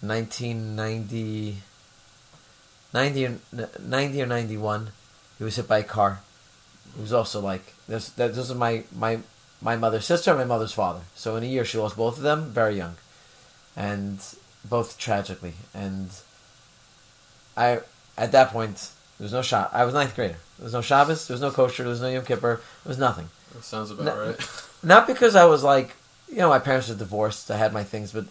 [0.00, 1.58] 1990,
[2.92, 3.38] 90 or,
[3.80, 4.90] 90 or 91,
[5.38, 6.20] he was hit by a car.
[6.96, 9.20] He was also like, this, that, this is my, my,
[9.62, 11.00] my mother's sister and my mother's father.
[11.14, 12.96] So in a year, she lost both of them very young.
[13.76, 14.18] And
[14.64, 15.54] both tragically.
[15.72, 16.10] And
[17.56, 17.80] I,
[18.16, 19.70] at that point, there was no shot.
[19.72, 20.38] I was ninth grader.
[20.58, 21.28] There was no Shabbos.
[21.28, 21.84] There was no kosher.
[21.84, 22.60] There was no Yom Kippur.
[22.84, 23.28] There was nothing.
[23.54, 24.64] That sounds about No- right.
[24.82, 25.96] Not because I was like,
[26.30, 27.50] you know, my parents were divorced.
[27.50, 28.26] I had my things, but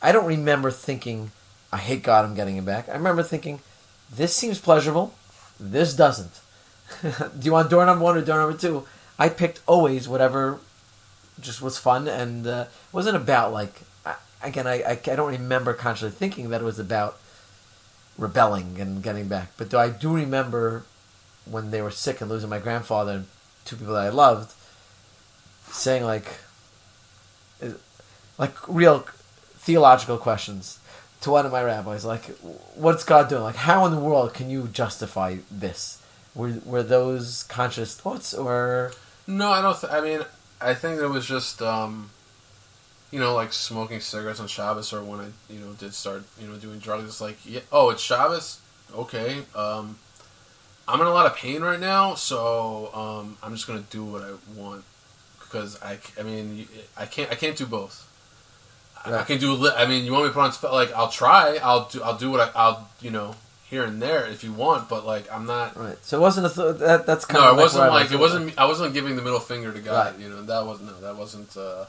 [0.00, 1.32] I don't remember thinking,
[1.72, 2.24] I hate God.
[2.24, 2.88] I'm getting him back.
[2.88, 3.60] I remember thinking,
[4.10, 5.14] this seems pleasurable.
[5.58, 6.40] This doesn't.
[7.02, 8.86] Do you want door number one or door number two?
[9.18, 10.60] I picked always whatever
[11.40, 15.72] just was fun and uh, wasn't about like I, again I, I I don't remember
[15.72, 17.18] consciously thinking that it was about
[18.18, 20.84] rebelling and getting back but do I do remember
[21.44, 23.26] when they were sick and losing my grandfather and
[23.64, 24.52] two people that I loved
[25.70, 26.26] saying like
[28.38, 29.00] like real
[29.54, 30.78] theological questions
[31.20, 32.24] to one of my rabbis like
[32.74, 36.02] what's God doing like how in the world can you justify this
[36.34, 38.92] were were those conscious thoughts or
[39.26, 39.78] No, I don't.
[39.78, 40.20] Th- I mean,
[40.60, 42.10] I think it was just, um,
[43.10, 46.48] you know, like smoking cigarettes on Shabbos, or when I, you know, did start, you
[46.48, 47.04] know, doing drugs.
[47.04, 48.58] It's like, yeah, oh, it's Shabbos.
[48.92, 49.42] Okay.
[49.54, 49.98] Um,
[50.88, 54.22] I'm in a lot of pain right now, so um, I'm just gonna do what
[54.22, 54.84] I want
[55.50, 58.06] because I, I mean, I can't, I can't do both.
[59.04, 59.52] I- I can do.
[59.52, 61.58] a li- I mean, you want me to put on spe- like I'll try.
[61.62, 62.02] I'll do.
[62.02, 62.50] I'll do what I.
[62.54, 63.34] I'll you know
[63.68, 65.76] here and there if you want, but like I'm not.
[65.76, 68.06] right so it wasn't a th- that that's kind No, of it wasn't I like
[68.12, 68.58] it was- wasn't.
[68.58, 70.12] I wasn't giving the middle finger to God.
[70.14, 70.22] Right.
[70.22, 70.90] You know that wasn't.
[70.92, 71.56] No, that wasn't.
[71.56, 71.86] Uh,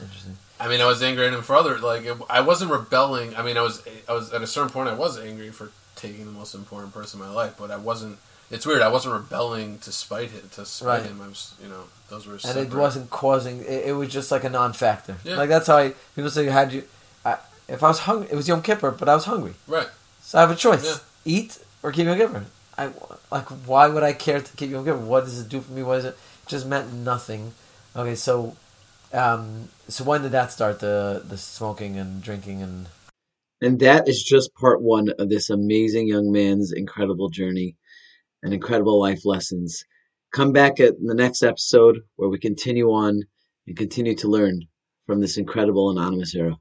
[0.00, 1.78] interesting I mean, I was angry at him for other.
[1.78, 3.36] Like it, I wasn't rebelling.
[3.36, 3.82] I mean, I was.
[4.08, 4.88] I was at a certain point.
[4.88, 8.18] I was angry for taking the most important person in my life, but I wasn't.
[8.50, 8.82] It's weird.
[8.82, 10.48] I wasn't rebelling to spite him.
[10.52, 11.10] To spite Right.
[11.10, 11.20] him.
[11.20, 11.54] I was.
[11.62, 12.34] You know, those were.
[12.34, 12.72] and separate.
[12.72, 15.36] it wasn't causing it, it was just like a non-factor Yeah.
[15.36, 16.84] like that's how I people say had you
[17.24, 17.38] I,
[17.68, 19.88] if I was hungry it was Yom Kippur but I was hungry right.
[20.22, 20.98] so I have a choice Yeah.
[21.24, 22.44] eat or keep Yom Kippur
[22.78, 22.90] I
[23.32, 24.98] like why would I care to keep Yom Kippur?
[24.98, 25.82] What does it do for me?
[25.82, 26.08] What is it?
[26.44, 27.54] it just meant nothing.
[27.96, 28.54] Okay, so
[29.12, 30.78] um, so when did that start?
[30.80, 32.86] The the smoking and drinking and
[33.62, 37.74] and that is just part one of this amazing young man's incredible journey
[38.46, 39.84] and incredible life lessons.
[40.32, 43.20] Come back at the next episode where we continue on
[43.66, 44.60] and continue to learn
[45.04, 46.56] from this incredible anonymous hero.